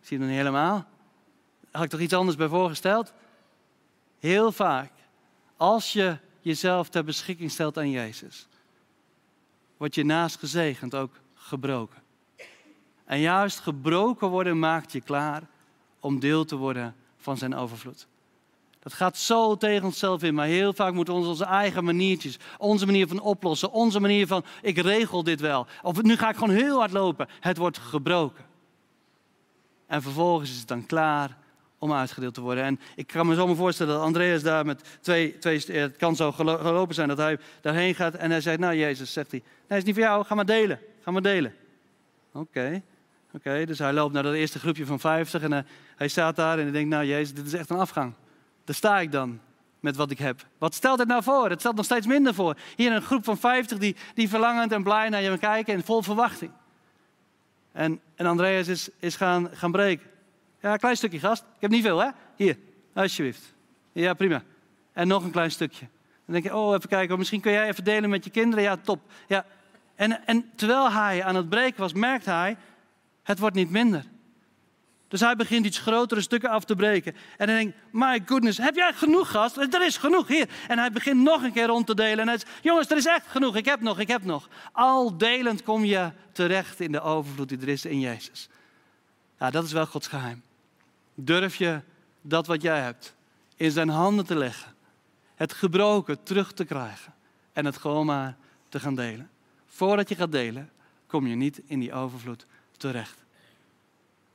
Ik 0.00 0.06
zie 0.06 0.18
hem 0.18 0.26
nog 0.26 0.36
niet 0.36 0.46
helemaal. 0.46 0.86
Had 1.70 1.84
ik 1.84 1.90
toch 1.90 2.00
iets 2.00 2.12
anders 2.12 2.36
bij 2.36 2.48
voorgesteld? 2.48 3.12
Heel 4.18 4.52
vaak, 4.52 4.92
als 5.56 5.92
je 5.92 6.18
jezelf 6.40 6.88
ter 6.88 7.04
beschikking 7.04 7.50
stelt 7.50 7.78
aan 7.78 7.90
Jezus, 7.90 8.48
wordt 9.76 9.94
je 9.94 10.04
naast 10.04 10.36
gezegend 10.36 10.94
ook 10.94 11.20
gebroken. 11.34 12.02
En 13.04 13.20
juist 13.20 13.60
gebroken 13.60 14.28
worden 14.28 14.58
maakt 14.58 14.92
je 14.92 15.00
klaar 15.00 15.42
om 16.00 16.20
deel 16.20 16.44
te 16.44 16.56
worden 16.56 16.94
van 17.16 17.36
zijn 17.36 17.54
overvloed. 17.54 18.06
Dat 18.82 18.92
gaat 18.92 19.16
zo 19.16 19.56
tegen 19.56 19.84
onszelf 19.84 20.22
in, 20.22 20.34
maar 20.34 20.46
heel 20.46 20.72
vaak 20.72 20.92
moeten 20.92 21.14
we 21.14 21.26
onze 21.26 21.44
eigen 21.44 21.84
maniertjes, 21.84 22.38
onze 22.58 22.86
manier 22.86 23.08
van 23.08 23.20
oplossen, 23.20 23.72
onze 23.72 24.00
manier 24.00 24.26
van 24.26 24.44
ik 24.62 24.78
regel 24.78 25.22
dit 25.22 25.40
wel. 25.40 25.66
Of 25.82 26.02
nu 26.02 26.16
ga 26.16 26.28
ik 26.28 26.36
gewoon 26.36 26.54
heel 26.54 26.78
hard 26.78 26.92
lopen. 26.92 27.28
Het 27.40 27.56
wordt 27.56 27.78
gebroken. 27.78 28.44
En 29.86 30.02
vervolgens 30.02 30.50
is 30.50 30.58
het 30.58 30.68
dan 30.68 30.86
klaar 30.86 31.36
om 31.78 31.92
uitgedeeld 31.92 32.34
te 32.34 32.40
worden. 32.40 32.64
En 32.64 32.80
ik 32.96 33.06
kan 33.06 33.26
me 33.26 33.34
zo 33.34 33.46
maar 33.46 33.56
voorstellen 33.56 33.94
dat 33.94 34.02
Andreas 34.02 34.42
daar 34.42 34.66
met 34.66 34.98
twee, 35.00 35.38
twee 35.38 35.62
het 35.66 35.96
kan 35.96 36.16
zo 36.16 36.32
gelopen 36.32 36.94
zijn, 36.94 37.08
dat 37.08 37.18
hij 37.18 37.38
daarheen 37.60 37.94
gaat 37.94 38.14
en 38.14 38.30
hij 38.30 38.40
zegt, 38.40 38.58
nou 38.58 38.76
Jezus, 38.76 39.12
zegt 39.12 39.30
hij, 39.30 39.42
nee, 39.68 39.78
is 39.78 39.84
niet 39.84 39.94
voor 39.94 40.04
jou, 40.04 40.24
ga 40.24 40.34
maar 40.34 40.46
delen, 40.46 40.80
ga 41.00 41.10
maar 41.10 41.22
delen. 41.22 41.54
Oké, 42.32 42.82
oké, 43.32 43.64
dus 43.66 43.78
hij 43.78 43.92
loopt 43.92 44.12
naar 44.12 44.22
dat 44.22 44.34
eerste 44.34 44.58
groepje 44.58 44.86
van 44.86 45.00
50 45.00 45.42
en 45.42 45.52
hij, 45.52 45.64
hij 45.96 46.08
staat 46.08 46.36
daar 46.36 46.58
en 46.58 46.62
hij 46.62 46.72
denkt, 46.72 46.90
nou 46.90 47.04
Jezus, 47.04 47.34
dit 47.34 47.46
is 47.46 47.52
echt 47.54 47.70
een 47.70 47.78
afgang. 47.78 48.14
Daar 48.64 48.74
sta 48.74 49.00
ik 49.00 49.12
dan 49.12 49.40
met 49.80 49.96
wat 49.96 50.10
ik 50.10 50.18
heb. 50.18 50.46
Wat 50.58 50.74
stelt 50.74 50.98
het 50.98 51.08
nou 51.08 51.22
voor? 51.22 51.50
Het 51.50 51.60
stelt 51.60 51.76
nog 51.76 51.84
steeds 51.84 52.06
minder 52.06 52.34
voor. 52.34 52.56
Hier 52.76 52.92
een 52.92 53.02
groep 53.02 53.24
van 53.24 53.38
50 53.38 53.78
die, 53.78 53.96
die 54.14 54.28
verlangend 54.28 54.72
en 54.72 54.82
blij 54.82 55.08
naar 55.08 55.22
je 55.22 55.38
kijken 55.38 55.74
en 55.74 55.84
vol 55.84 56.02
verwachting. 56.02 56.50
En, 57.72 58.00
en 58.14 58.26
Andreas 58.26 58.68
is, 58.68 58.88
is 58.98 59.16
gaan, 59.16 59.48
gaan 59.52 59.72
breken. 59.72 60.06
Ja, 60.60 60.76
klein 60.76 60.96
stukje 60.96 61.18
gast. 61.18 61.42
Ik 61.42 61.60
heb 61.60 61.70
niet 61.70 61.82
veel, 61.82 61.98
hè? 61.98 62.08
Hier, 62.36 62.58
alsjeblieft. 62.94 63.54
Ja, 63.92 64.14
prima. 64.14 64.42
En 64.92 65.08
nog 65.08 65.24
een 65.24 65.30
klein 65.30 65.50
stukje. 65.50 65.86
Dan 66.24 66.34
denk 66.34 66.44
je, 66.44 66.56
oh, 66.56 66.74
even 66.74 66.88
kijken, 66.88 67.18
misschien 67.18 67.40
kun 67.40 67.52
jij 67.52 67.68
even 67.68 67.84
delen 67.84 68.10
met 68.10 68.24
je 68.24 68.30
kinderen. 68.30 68.64
Ja, 68.64 68.76
top. 68.76 69.00
Ja. 69.28 69.44
En, 69.94 70.26
en 70.26 70.50
terwijl 70.54 70.92
hij 70.92 71.24
aan 71.24 71.34
het 71.34 71.48
breken 71.48 71.80
was, 71.80 71.92
merkt 71.92 72.24
hij, 72.24 72.56
het 73.22 73.38
wordt 73.38 73.56
niet 73.56 73.70
minder. 73.70 74.04
Dus 75.12 75.20
hij 75.20 75.36
begint 75.36 75.66
iets 75.66 75.78
grotere 75.78 76.20
stukken 76.20 76.50
af 76.50 76.64
te 76.64 76.74
breken. 76.74 77.16
En 77.36 77.48
hij 77.48 77.58
denkt, 77.58 77.76
my 77.90 78.22
goodness, 78.26 78.58
heb 78.58 78.74
jij 78.74 78.92
genoeg 78.92 79.30
gast? 79.30 79.56
Er 79.56 79.86
is 79.86 79.96
genoeg 79.96 80.28
hier. 80.28 80.48
En 80.68 80.78
hij 80.78 80.90
begint 80.90 81.20
nog 81.20 81.42
een 81.42 81.52
keer 81.52 81.66
rond 81.66 81.86
te 81.86 81.94
delen. 81.94 82.18
En 82.18 82.28
hij 82.28 82.38
zegt, 82.38 82.52
jongens, 82.62 82.90
er 82.90 82.96
is 82.96 83.06
echt 83.06 83.26
genoeg. 83.26 83.56
Ik 83.56 83.64
heb 83.64 83.80
nog, 83.80 83.98
ik 83.98 84.08
heb 84.08 84.24
nog. 84.24 84.48
Al 84.72 85.18
delend 85.18 85.62
kom 85.62 85.84
je 85.84 86.10
terecht 86.32 86.80
in 86.80 86.92
de 86.92 87.00
overvloed 87.00 87.48
die 87.48 87.60
er 87.60 87.68
is 87.68 87.84
in 87.84 88.00
Jezus. 88.00 88.48
Ja, 89.38 89.50
dat 89.50 89.64
is 89.64 89.72
wel 89.72 89.86
Gods 89.86 90.08
geheim. 90.08 90.42
Durf 91.14 91.56
je 91.56 91.80
dat 92.22 92.46
wat 92.46 92.62
jij 92.62 92.80
hebt 92.80 93.14
in 93.56 93.70
zijn 93.70 93.88
handen 93.88 94.26
te 94.26 94.36
leggen. 94.36 94.74
Het 95.34 95.52
gebroken 95.52 96.22
terug 96.22 96.52
te 96.52 96.64
krijgen. 96.64 97.14
En 97.52 97.64
het 97.64 97.76
gewoon 97.76 98.06
maar 98.06 98.36
te 98.68 98.80
gaan 98.80 98.94
delen. 98.94 99.30
Voordat 99.66 100.08
je 100.08 100.14
gaat 100.14 100.32
delen, 100.32 100.70
kom 101.06 101.26
je 101.26 101.34
niet 101.34 101.60
in 101.66 101.80
die 101.80 101.92
overvloed 101.92 102.46
terecht. 102.76 103.21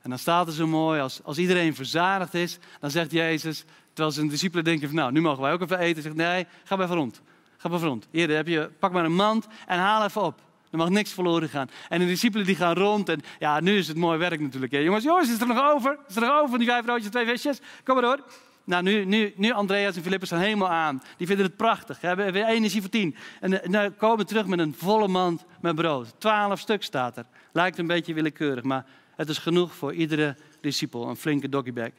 En 0.08 0.14
dan 0.14 0.22
staat 0.22 0.46
er 0.46 0.52
zo 0.52 0.66
mooi, 0.66 1.00
als, 1.00 1.20
als 1.24 1.38
iedereen 1.38 1.74
verzadigd 1.74 2.34
is, 2.34 2.58
dan 2.80 2.90
zegt 2.90 3.10
Jezus, 3.10 3.64
terwijl 3.92 4.10
zijn 4.10 4.28
discipelen 4.28 4.64
denken 4.64 4.88
van 4.88 4.96
nou, 4.96 5.12
nu 5.12 5.20
mogen 5.20 5.42
wij 5.42 5.52
ook 5.52 5.60
even 5.60 5.78
eten. 5.78 6.02
Zegt 6.02 6.14
nee, 6.14 6.46
ga 6.64 6.76
maar 6.76 6.84
even 6.84 6.96
rond. 6.96 7.20
Ga 7.56 7.68
maar 7.68 7.80
rond. 7.80 8.06
Hier 8.10 8.30
heb 8.30 8.46
je, 8.46 8.70
pak 8.78 8.92
maar 8.92 9.04
een 9.04 9.14
mand 9.14 9.46
en 9.66 9.78
haal 9.78 10.04
even 10.04 10.22
op. 10.22 10.40
Er 10.70 10.78
mag 10.78 10.88
niks 10.88 11.12
verloren 11.12 11.48
gaan. 11.48 11.70
En 11.88 11.98
de 11.98 12.06
discipelen 12.06 12.46
die 12.46 12.56
gaan 12.56 12.74
rond. 12.74 13.08
En 13.08 13.20
ja, 13.38 13.60
nu 13.60 13.78
is 13.78 13.88
het 13.88 13.96
mooi 13.96 14.18
werk 14.18 14.40
natuurlijk. 14.40 14.72
Hè. 14.72 14.78
Jongens, 14.78 15.04
jongens, 15.04 15.30
is 15.30 15.40
er 15.40 15.46
nog 15.46 15.72
over? 15.72 15.98
Is 16.08 16.16
er 16.16 16.22
nog 16.22 16.40
over, 16.40 16.58
die 16.58 16.68
vijf 16.68 16.84
broodjes, 16.84 17.10
twee 17.10 17.26
visjes? 17.26 17.60
Kom 17.84 17.94
maar 17.94 18.04
door. 18.04 18.24
Nou, 18.64 18.82
nu, 18.82 19.04
nu, 19.04 19.32
nu 19.36 19.52
Andreas 19.52 19.96
en 19.96 20.02
Filippus 20.02 20.28
zijn 20.28 20.40
helemaal 20.40 20.70
aan. 20.70 21.02
Die 21.16 21.26
vinden 21.26 21.46
het 21.46 21.56
prachtig. 21.56 22.00
Hebben 22.00 22.32
weer 22.32 22.46
energie 22.46 22.80
voor 22.80 22.90
tien. 22.90 23.16
En 23.40 23.52
uh, 23.52 23.58
nou 23.62 23.90
komen 23.90 24.26
terug 24.26 24.46
met 24.46 24.58
een 24.58 24.74
volle 24.78 25.08
mand 25.08 25.44
met 25.60 25.74
brood. 25.74 26.14
Twaalf 26.18 26.60
stuk 26.60 26.82
staat 26.82 27.16
er. 27.16 27.24
Lijkt 27.52 27.78
een 27.78 27.86
beetje 27.86 28.14
willekeurig, 28.14 28.64
maar 28.64 28.84
het 29.18 29.28
is 29.28 29.38
genoeg 29.38 29.74
voor 29.74 29.94
iedere 29.94 30.36
discipel, 30.60 31.08
een 31.08 31.16
flinke 31.16 31.48
doggybag. 31.48 31.90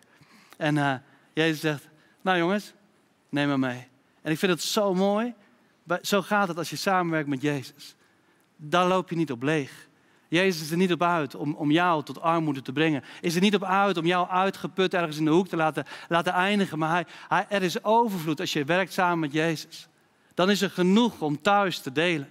En 0.58 0.76
uh, 0.76 0.94
Jezus 1.34 1.60
zegt, 1.60 1.88
nou 2.22 2.38
jongens, 2.38 2.74
neem 3.30 3.48
maar 3.48 3.60
mee. 3.60 3.88
En 4.22 4.32
ik 4.32 4.38
vind 4.38 4.52
het 4.52 4.62
zo 4.62 4.94
mooi. 4.94 5.34
Zo 6.02 6.22
gaat 6.22 6.48
het 6.48 6.58
als 6.58 6.70
je 6.70 6.76
samenwerkt 6.76 7.30
met 7.30 7.42
Jezus. 7.42 7.96
Daar 8.56 8.88
loop 8.88 9.10
je 9.10 9.16
niet 9.16 9.32
op 9.32 9.44
leeg. 9.44 9.88
Jezus 10.28 10.62
is 10.62 10.72
er 10.72 10.78
niet 10.78 10.92
op 10.92 11.04
uit 11.04 11.36
om, 11.36 11.54
om 11.54 11.72
jou 11.72 12.04
tot 12.04 12.22
armoede 12.22 12.62
te 12.62 12.72
brengen. 12.72 13.04
Is 13.22 13.36
er 13.36 13.42
niet 13.42 13.56
op 13.56 13.64
uit 13.64 13.98
om 13.98 14.06
jou 14.06 14.30
uitgeput 14.30 14.94
ergens 14.94 15.18
in 15.18 15.26
de 15.26 15.32
hoek 15.32 15.48
te 15.48 15.56
laten, 15.56 15.86
laten 16.08 16.34
eindigen. 16.34 16.80
Maar 16.80 16.92
hij, 16.92 17.06
hij, 17.28 17.46
er 17.50 17.64
is 17.64 17.84
overvloed 17.84 18.40
als 18.40 18.54
je 18.54 18.64
werkt 18.64 18.94
samen 18.94 19.20
met 19.20 19.32
Jezus. 19.32 19.88
Dan 20.34 20.50
is 20.50 20.62
er 20.62 20.70
genoeg 20.70 21.22
om 21.22 21.42
thuis 21.42 21.80
te 21.80 21.92
delen. 21.92 22.30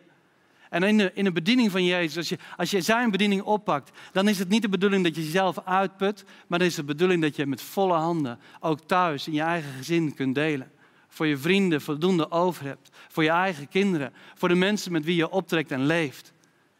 En 0.70 0.82
in 0.82 0.98
de, 0.98 1.10
in 1.14 1.24
de 1.24 1.32
bediening 1.32 1.70
van 1.70 1.84
Jezus, 1.84 2.16
als 2.16 2.28
je, 2.28 2.38
als 2.56 2.70
je 2.70 2.80
zijn 2.80 3.10
bediening 3.10 3.42
oppakt, 3.42 3.90
dan 4.12 4.28
is 4.28 4.38
het 4.38 4.48
niet 4.48 4.62
de 4.62 4.68
bedoeling 4.68 5.04
dat 5.04 5.14
je 5.14 5.24
jezelf 5.24 5.58
uitput, 5.64 6.24
maar 6.46 6.58
dan 6.58 6.68
is 6.68 6.76
het 6.76 6.86
de 6.86 6.92
bedoeling 6.92 7.22
dat 7.22 7.36
je 7.36 7.46
met 7.46 7.62
volle 7.62 7.94
handen 7.94 8.38
ook 8.60 8.80
thuis 8.80 9.26
in 9.26 9.32
je 9.32 9.40
eigen 9.40 9.72
gezin 9.72 10.14
kunt 10.14 10.34
delen. 10.34 10.70
Voor 11.08 11.26
je 11.26 11.36
vrienden 11.36 11.80
voldoende 11.80 12.30
over 12.30 12.64
hebt, 12.64 12.90
voor 13.08 13.22
je 13.22 13.30
eigen 13.30 13.68
kinderen, 13.68 14.12
voor 14.34 14.48
de 14.48 14.54
mensen 14.54 14.92
met 14.92 15.04
wie 15.04 15.16
je 15.16 15.30
optrekt 15.30 15.70
en 15.70 15.86
leeft. 15.86 16.32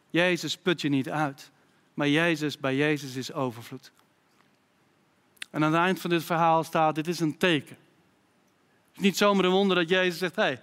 Jezus 0.09 0.57
put 0.57 0.81
je 0.81 0.89
niet 0.89 1.09
uit, 1.09 1.51
maar 1.93 2.09
Jezus, 2.09 2.57
bij 2.57 2.75
Jezus 2.75 3.15
is 3.15 3.33
overvloed. 3.33 3.91
En 5.49 5.63
aan 5.63 5.73
het 5.73 5.81
eind 5.81 5.99
van 5.99 6.09
dit 6.09 6.23
verhaal 6.23 6.63
staat, 6.63 6.95
dit 6.95 7.07
is 7.07 7.19
een 7.19 7.37
teken. 7.37 7.77
Het 8.87 8.97
is 8.97 9.01
niet 9.01 9.17
zomaar 9.17 9.45
een 9.45 9.51
wonder 9.51 9.75
dat 9.75 9.89
Jezus 9.89 10.17
zegt, 10.17 10.35
hé, 10.35 10.41
hey, 10.41 10.61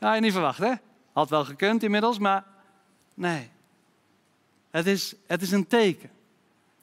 ja, 0.00 0.14
je 0.14 0.20
niet 0.20 0.32
verwacht 0.32 0.58
hè? 0.58 0.72
Had 1.14 1.30
wel 1.30 1.44
gekund 1.44 1.82
inmiddels, 1.82 2.18
maar 2.18 2.44
nee. 3.14 3.50
Het 4.70 4.86
is, 4.86 5.14
het 5.26 5.42
is 5.42 5.50
een 5.50 5.66
teken. 5.66 6.10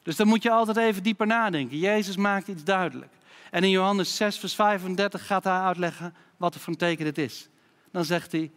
Dus 0.04 0.16
dan 0.16 0.28
moet 0.28 0.44
je 0.44 0.52
altijd 0.52 0.78
even 0.78 1.04
dieper 1.04 1.28
nadenken. 1.28 1.78
Jezus 1.78 2.16
maakt 2.16 2.48
iets 2.48 2.64
duidelijk. 2.64 3.14
En 3.52 3.64
in 3.64 3.70
Johannes 3.70 4.16
6, 4.16 4.38
vers 4.38 4.56
35 4.56 5.26
gaat 5.26 5.44
hij 5.44 5.60
uitleggen 5.60 6.14
wat 6.38 6.56
voor 6.56 6.74
een 6.74 6.80
teken 6.80 7.06
dit 7.06 7.18
is. 7.18 7.50
Dan 7.92 8.06
zegt 8.06 8.32
hij, 8.32 8.52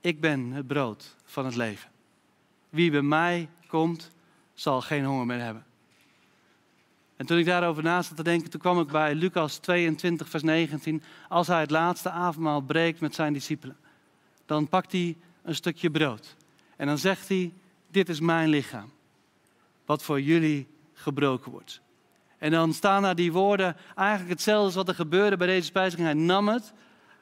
ik 0.00 0.20
ben 0.20 0.52
het 0.52 0.66
brood 0.66 1.16
van 1.24 1.44
het 1.44 1.54
leven. 1.54 1.90
Wie 2.68 2.90
bij 2.90 3.02
mij 3.02 3.48
komt, 3.66 4.10
zal 4.54 4.80
geen 4.80 5.04
honger 5.04 5.26
meer 5.26 5.40
hebben. 5.40 5.64
En 7.16 7.26
toen 7.26 7.38
ik 7.38 7.44
daarover 7.44 7.82
na 7.82 8.02
zat 8.02 8.16
te 8.16 8.22
denken, 8.22 8.50
toen 8.50 8.60
kwam 8.60 8.80
ik 8.80 8.86
bij 8.86 9.14
Lucas 9.14 9.56
22, 9.56 10.28
vers 10.28 10.42
19. 10.42 11.02
Als 11.28 11.46
hij 11.46 11.60
het 11.60 11.70
laatste 11.70 12.10
avondmaal 12.10 12.60
breekt 12.60 13.00
met 13.00 13.14
zijn 13.14 13.32
discipelen, 13.32 13.76
dan 14.46 14.68
pakt 14.68 14.92
hij 14.92 15.16
een 15.42 15.54
stukje 15.54 15.90
brood. 15.90 16.36
En 16.76 16.86
dan 16.86 16.98
zegt 16.98 17.28
hij, 17.28 17.52
dit 17.90 18.08
is 18.08 18.20
mijn 18.20 18.48
lichaam, 18.48 18.92
wat 19.84 20.02
voor 20.02 20.20
jullie 20.20 20.66
gebroken 20.92 21.50
wordt. 21.50 21.80
En 22.38 22.50
dan 22.50 22.72
staan 22.72 23.02
daar 23.02 23.14
die 23.14 23.32
woorden, 23.32 23.76
eigenlijk 23.94 24.30
hetzelfde 24.30 24.64
als 24.64 24.74
wat 24.74 24.88
er 24.88 24.94
gebeurde 24.94 25.36
bij 25.36 25.46
deze 25.46 25.66
spijziging. 25.66 26.08
Hij 26.08 26.16
nam 26.16 26.48
het, 26.48 26.72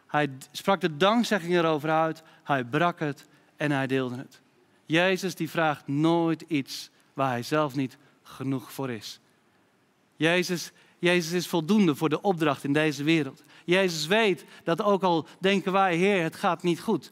hij 0.07 0.31
sprak 0.51 0.81
de 0.81 0.97
dankzegging 0.97 1.55
erover 1.55 1.91
uit, 1.91 2.23
hij 2.43 2.65
brak 2.65 2.99
het 2.99 3.27
en 3.57 3.71
hij 3.71 3.87
deelde 3.87 4.17
het. 4.17 4.41
Jezus 4.87 5.35
die 5.35 5.51
vraagt 5.51 5.87
nooit 5.87 6.45
iets 6.49 6.91
waar 7.13 7.31
hij 7.31 7.43
zelf 7.43 7.75
niet 7.75 7.97
genoeg 8.23 8.73
voor 8.73 8.91
is. 8.91 9.21
Jezus, 10.17 10.73
Jezus 11.05 11.33
is 11.33 11.47
voldoende 11.47 11.95
voor 11.95 12.09
de 12.09 12.21
opdracht 12.21 12.65
in 12.65 12.73
deze 12.73 13.05
wereld. 13.05 13.43
Jezus 13.65 14.07
weet 14.07 14.45
dat 14.63 14.83
ook 14.83 15.03
al 15.03 15.27
denken 15.39 15.73
wij, 15.73 15.97
Heer, 15.97 16.23
het 16.23 16.37
gaat 16.37 16.63
niet 16.63 16.81
goed. 16.81 17.11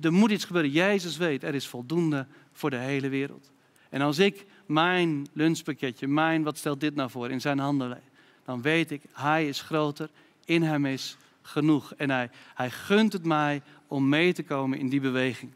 er 0.00 0.12
moet 0.12 0.30
iets 0.30 0.44
gebeuren. 0.44 0.70
Jezus 0.70 1.16
weet, 1.16 1.42
er 1.42 1.54
is 1.54 1.66
voldoende 1.66 2.26
voor 2.52 2.70
de 2.70 2.76
hele 2.76 3.08
wereld. 3.08 3.50
En 3.90 4.00
als 4.00 4.18
ik 4.18 4.46
mijn 4.66 5.26
lunchpakketje, 5.32 6.06
mijn, 6.06 6.42
wat 6.42 6.58
stelt 6.58 6.80
dit 6.80 6.94
nou 6.94 7.10
voor, 7.10 7.30
in 7.30 7.40
zijn 7.40 7.58
handen 7.58 8.02
dan 8.44 8.62
weet 8.62 8.90
ik, 8.90 9.02
Hij 9.12 9.48
is 9.48 9.60
groter, 9.60 10.08
in 10.44 10.62
Hem 10.62 10.86
is 10.86 11.16
genoeg. 11.42 11.94
En 11.94 12.10
Hij, 12.10 12.30
hij 12.54 12.70
gunt 12.70 13.12
het 13.12 13.24
mij 13.24 13.62
om 13.88 14.08
mee 14.08 14.32
te 14.32 14.42
komen 14.42 14.78
in 14.78 14.88
die 14.88 15.00
beweging. 15.00 15.52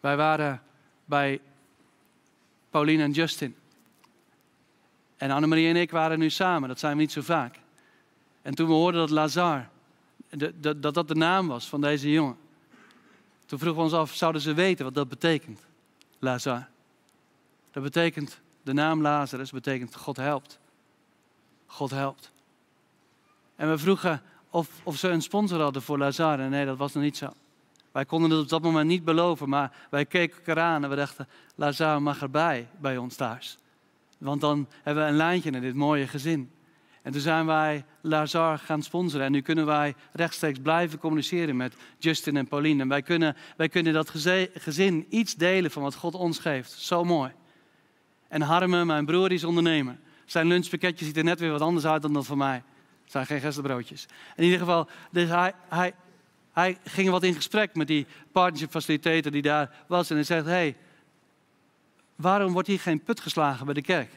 Wij 0.00 0.16
waren 0.16 0.62
bij 1.04 1.40
Pauline 2.70 3.02
en 3.02 3.10
Justin. 3.10 3.54
En 5.18 5.30
Annemarie 5.30 5.68
en 5.68 5.76
ik 5.76 5.90
waren 5.90 6.18
nu 6.18 6.30
samen, 6.30 6.68
dat 6.68 6.78
zijn 6.78 6.96
we 6.96 7.00
niet 7.00 7.12
zo 7.12 7.20
vaak. 7.20 7.58
En 8.42 8.54
toen 8.54 8.66
we 8.66 8.72
hoorden 8.72 9.00
dat 9.00 9.10
Lazar, 9.10 9.68
dat 10.80 10.94
dat 10.94 11.08
de 11.08 11.14
naam 11.14 11.48
was 11.48 11.68
van 11.68 11.80
deze 11.80 12.10
jongen. 12.10 12.36
Toen 13.46 13.58
vroegen 13.58 13.78
we 13.78 13.84
ons 13.84 13.96
af, 13.98 14.14
zouden 14.14 14.40
ze 14.40 14.54
weten 14.54 14.84
wat 14.84 14.94
dat 14.94 15.08
betekent? 15.08 15.66
Lazar. 16.18 16.68
Dat 17.70 17.82
betekent, 17.82 18.40
de 18.62 18.72
naam 18.72 19.02
Lazarus 19.02 19.50
betekent 19.50 19.94
God 19.94 20.16
helpt. 20.16 20.58
God 21.66 21.90
helpt. 21.90 22.32
En 23.56 23.70
we 23.70 23.78
vroegen 23.78 24.22
of, 24.50 24.68
of 24.82 24.96
ze 24.96 25.08
een 25.08 25.22
sponsor 25.22 25.60
hadden 25.60 25.82
voor 25.82 25.98
Lazar. 25.98 26.40
En 26.40 26.50
nee, 26.50 26.66
dat 26.66 26.76
was 26.76 26.92
nog 26.92 27.02
niet 27.02 27.16
zo. 27.16 27.32
Wij 27.92 28.04
konden 28.04 28.30
het 28.30 28.40
op 28.40 28.48
dat 28.48 28.62
moment 28.62 28.86
niet 28.86 29.04
beloven, 29.04 29.48
maar 29.48 29.72
wij 29.90 30.06
keken 30.06 30.36
elkaar 30.36 30.64
aan 30.64 30.84
en 30.84 30.90
we 30.90 30.96
dachten, 30.96 31.28
Lazar 31.54 32.02
mag 32.02 32.22
erbij 32.22 32.68
bij 32.80 32.96
ons 32.96 33.14
thuis. 33.16 33.58
Want 34.18 34.40
dan 34.40 34.68
hebben 34.82 35.04
we 35.04 35.10
een 35.10 35.16
lijntje 35.16 35.50
naar 35.50 35.60
dit 35.60 35.74
mooie 35.74 36.06
gezin. 36.06 36.50
En 37.02 37.12
toen 37.12 37.20
zijn 37.20 37.46
wij 37.46 37.84
Lazar 38.00 38.58
gaan 38.58 38.82
sponsoren. 38.82 39.26
En 39.26 39.32
nu 39.32 39.40
kunnen 39.40 39.66
wij 39.66 39.94
rechtstreeks 40.12 40.58
blijven 40.62 40.98
communiceren 40.98 41.56
met 41.56 41.74
Justin 41.98 42.36
en 42.36 42.48
Pauline. 42.48 42.82
En 42.82 42.88
wij 42.88 43.02
kunnen, 43.02 43.36
wij 43.56 43.68
kunnen 43.68 43.92
dat 43.92 44.10
gezin 44.54 45.06
iets 45.08 45.34
delen 45.34 45.70
van 45.70 45.82
wat 45.82 45.94
God 45.94 46.14
ons 46.14 46.38
geeft. 46.38 46.70
Zo 46.70 47.04
mooi. 47.04 47.32
En 48.28 48.42
Harme, 48.42 48.84
mijn 48.84 49.04
broer, 49.04 49.32
is 49.32 49.44
ondernemer. 49.44 49.98
Zijn 50.24 50.46
lunchpakketje 50.46 51.04
ziet 51.04 51.16
er 51.16 51.24
net 51.24 51.40
weer 51.40 51.50
wat 51.50 51.60
anders 51.60 51.86
uit 51.86 52.02
dan 52.02 52.12
dat 52.12 52.26
van 52.26 52.38
mij. 52.38 52.62
Het 53.02 53.12
zijn 53.12 53.26
geen 53.26 53.40
gerstebroodjes. 53.40 54.06
In 54.36 54.44
ieder 54.44 54.58
geval, 54.58 54.88
dus 55.10 55.28
hij, 55.28 55.52
hij, 55.68 55.94
hij 56.52 56.78
ging 56.84 57.10
wat 57.10 57.22
in 57.22 57.34
gesprek 57.34 57.74
met 57.74 57.86
die 57.86 58.06
partnership 58.32 58.70
facilitator 58.70 59.32
die 59.32 59.42
daar 59.42 59.70
was. 59.86 60.10
En 60.10 60.16
hij 60.16 60.24
zegt, 60.24 60.46
hey, 60.46 60.76
waarom 62.20 62.52
wordt 62.52 62.68
hier 62.68 62.80
geen 62.80 63.02
put 63.02 63.20
geslagen 63.20 63.64
bij 63.64 63.74
de 63.74 63.82
kerk? 63.82 64.10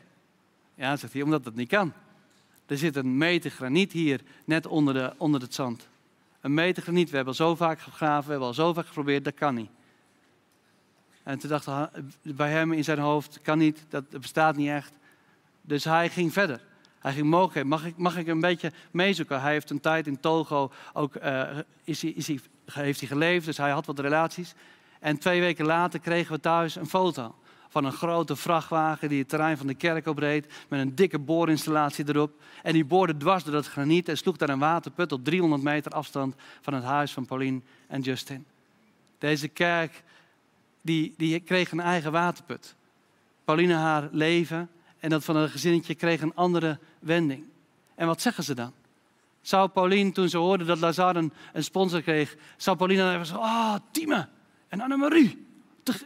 Ja, 0.75 0.95
zegt 0.95 1.13
hij, 1.13 1.21
omdat 1.21 1.43
dat 1.43 1.55
niet 1.55 1.69
kan. 1.69 1.93
Er 2.65 2.77
zit 2.77 2.95
een 2.95 3.17
meter 3.17 3.51
graniet 3.51 3.91
hier, 3.91 4.21
net 4.45 4.67
onder, 4.67 4.93
de, 4.93 5.13
onder 5.17 5.41
het 5.41 5.53
zand. 5.53 5.87
Een 6.41 6.53
meter 6.53 6.83
graniet, 6.83 7.09
we 7.09 7.15
hebben 7.15 7.33
al 7.33 7.45
zo 7.47 7.55
vaak 7.55 7.79
gegraven, 7.79 8.23
we 8.23 8.29
hebben 8.29 8.47
al 8.47 8.53
zo 8.53 8.73
vaak 8.73 8.87
geprobeerd, 8.87 9.23
dat 9.23 9.33
kan 9.33 9.55
niet. 9.55 9.69
En 11.23 11.39
toen 11.39 11.49
dacht 11.49 11.65
hij 11.65 11.89
bij 12.21 12.51
hem 12.51 12.71
in 12.71 12.83
zijn 12.83 12.99
hoofd, 12.99 13.39
kan 13.41 13.57
niet, 13.57 13.85
dat 13.89 14.09
bestaat 14.09 14.55
niet 14.55 14.69
echt. 14.69 14.93
Dus 15.61 15.83
hij 15.83 16.09
ging 16.09 16.33
verder. 16.33 16.61
Hij 16.99 17.13
ging 17.13 17.27
mogelijk, 17.27 17.67
mag 17.67 17.85
ik, 17.85 17.97
mag 17.97 18.17
ik 18.17 18.27
een 18.27 18.39
beetje 18.39 18.71
meezoeken? 18.91 19.41
Hij 19.41 19.51
heeft 19.51 19.69
een 19.69 19.79
tijd 19.79 20.07
in 20.07 20.19
Togo 20.19 20.71
ook, 20.93 21.15
uh, 21.15 21.57
is 21.83 22.03
is 22.03 22.27
heeft 22.71 22.99
hij 22.99 23.09
geleefd, 23.09 23.45
dus 23.45 23.57
hij 23.57 23.71
had 23.71 23.85
wat 23.85 23.99
relaties. 23.99 24.53
En 24.99 25.17
twee 25.17 25.39
weken 25.39 25.65
later 25.65 25.99
kregen 25.99 26.33
we 26.33 26.39
thuis 26.39 26.75
een 26.75 26.87
foto 26.87 27.35
van 27.71 27.86
een 27.86 27.91
grote 27.91 28.36
vrachtwagen 28.36 29.10
die 29.10 29.19
het 29.19 29.29
terrein 29.29 29.57
van 29.57 29.67
de 29.67 29.73
kerk 29.73 30.07
opreed. 30.07 30.53
Met 30.67 30.79
een 30.79 30.95
dikke 30.95 31.19
boorinstallatie 31.19 32.07
erop. 32.07 32.31
En 32.63 32.73
die 32.73 32.86
boorde 32.86 33.17
dwars 33.17 33.43
door 33.43 33.55
het 33.55 33.67
graniet 33.67 34.10
en 34.10 34.17
sloeg 34.17 34.38
daar 34.38 34.49
een 34.49 34.60
waterput 34.60 35.12
op 35.12 35.23
300 35.23 35.62
meter 35.62 35.91
afstand 35.91 36.36
van 36.62 36.73
het 36.73 36.84
huis 36.84 37.12
van 37.12 37.25
Pauline 37.25 37.62
en 37.88 38.01
Justin. 38.01 38.45
Deze 39.17 39.47
kerk 39.47 40.03
die, 40.81 41.13
die 41.17 41.39
kreeg 41.39 41.71
een 41.71 41.79
eigen 41.79 42.12
waterput. 42.12 42.75
Pauline 43.43 43.73
haar 43.73 44.10
leven 44.12 44.69
en 44.99 45.10
dat 45.10 45.23
van 45.23 45.36
een 45.36 45.49
gezinnetje 45.49 45.95
kreeg 45.95 46.21
een 46.21 46.36
andere 46.36 46.79
wending. 46.99 47.43
En 47.95 48.07
wat 48.07 48.21
zeggen 48.21 48.43
ze 48.43 48.55
dan? 48.55 48.73
Zou 49.41 49.69
Pauline, 49.69 50.12
toen 50.12 50.29
ze 50.29 50.38
hoorde 50.38 50.65
dat 50.65 50.79
Lazar 50.79 51.15
een, 51.15 51.34
een 51.53 51.63
sponsor 51.63 52.01
kreeg, 52.01 52.36
zou 52.57 52.77
Pauline 52.77 53.01
dan 53.01 53.13
even 53.13 53.25
zo, 53.25 53.36
ah, 53.36 53.41
oh, 53.41 53.75
Tieme 53.91 54.27
en 54.67 54.81
Annemarie. 54.81 55.45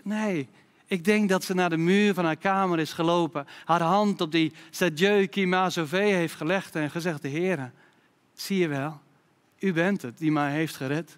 Nee, 0.03 0.49
ik 0.85 1.03
denk 1.03 1.29
dat 1.29 1.43
ze 1.43 1.53
naar 1.53 1.69
de 1.69 1.77
muur 1.77 2.13
van 2.13 2.25
haar 2.25 2.35
kamer 2.35 2.79
is 2.79 2.93
gelopen, 2.93 3.47
haar 3.65 3.81
hand 3.81 4.21
op 4.21 4.31
die 4.31 4.53
Sadieu 4.69 5.25
qui 5.25 5.45
m'a 5.45 5.69
heeft 5.91 6.35
gelegd 6.35 6.75
en 6.75 6.91
gezegd, 6.91 7.21
de 7.21 7.27
Heer, 7.27 7.71
zie 8.33 8.57
je 8.57 8.67
wel, 8.67 8.99
u 9.59 9.73
bent 9.73 10.01
het 10.01 10.17
die 10.17 10.31
mij 10.31 10.51
heeft 10.51 10.75
gered. 10.75 11.17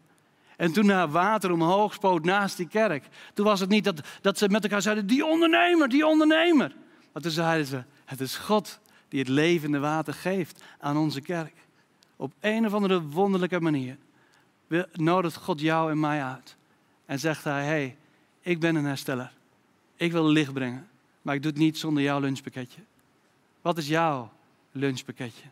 En 0.57 0.71
toen 0.71 0.89
haar 0.89 1.09
water 1.09 1.51
omhoog 1.51 1.93
spoot 1.93 2.23
naast 2.23 2.57
die 2.57 2.67
kerk, 2.67 3.07
toen 3.33 3.45
was 3.45 3.59
het 3.59 3.69
niet 3.69 3.83
dat, 3.83 4.01
dat 4.21 4.37
ze 4.37 4.49
met 4.49 4.63
elkaar 4.63 4.81
zeiden, 4.81 5.07
die 5.07 5.25
ondernemer, 5.25 5.89
die 5.89 6.05
ondernemer. 6.05 6.75
Maar 7.11 7.21
toen 7.21 7.31
zeiden 7.31 7.67
ze, 7.67 7.83
het 8.05 8.21
is 8.21 8.35
God 8.35 8.79
die 9.07 9.19
het 9.19 9.27
levende 9.27 9.79
water 9.79 10.13
geeft 10.13 10.63
aan 10.79 10.97
onze 10.97 11.21
kerk. 11.21 11.53
Op 12.15 12.33
een 12.39 12.65
of 12.65 12.73
andere 12.73 13.01
wonderlijke 13.01 13.59
manier 13.59 13.97
nodigt 14.93 15.35
God 15.35 15.59
jou 15.59 15.91
en 15.91 15.99
mij 15.99 16.23
uit. 16.23 16.55
En 17.05 17.19
zegt 17.19 17.43
hij, 17.43 17.65
hey, 17.65 17.97
ik 18.41 18.59
ben 18.59 18.75
een 18.75 18.85
hersteller. 18.85 19.36
Ik 19.97 20.11
wil 20.11 20.27
licht 20.27 20.53
brengen, 20.53 20.87
maar 21.21 21.35
ik 21.35 21.41
doe 21.41 21.51
het 21.51 21.59
niet 21.59 21.77
zonder 21.77 22.03
jouw 22.03 22.19
lunchpakketje. 22.19 22.81
Wat 23.61 23.77
is 23.77 23.87
jouw 23.87 24.31
lunchpakketje? 24.71 25.43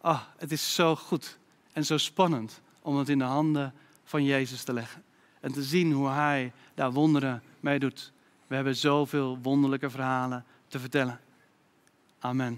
Ah, 0.00 0.12
oh, 0.12 0.22
het 0.36 0.52
is 0.52 0.74
zo 0.74 0.96
goed 0.96 1.38
en 1.72 1.84
zo 1.84 1.96
spannend 1.96 2.60
om 2.82 2.96
het 2.96 3.08
in 3.08 3.18
de 3.18 3.24
handen 3.24 3.74
van 4.04 4.24
Jezus 4.24 4.62
te 4.62 4.72
leggen. 4.72 5.02
En 5.40 5.52
te 5.52 5.62
zien 5.62 5.92
hoe 5.92 6.08
Hij 6.08 6.52
daar 6.74 6.92
wonderen 6.92 7.42
mee 7.60 7.78
doet. 7.78 8.12
We 8.46 8.54
hebben 8.54 8.76
zoveel 8.76 9.38
wonderlijke 9.42 9.90
verhalen 9.90 10.44
te 10.68 10.78
vertellen. 10.78 11.20
Amen. 12.18 12.46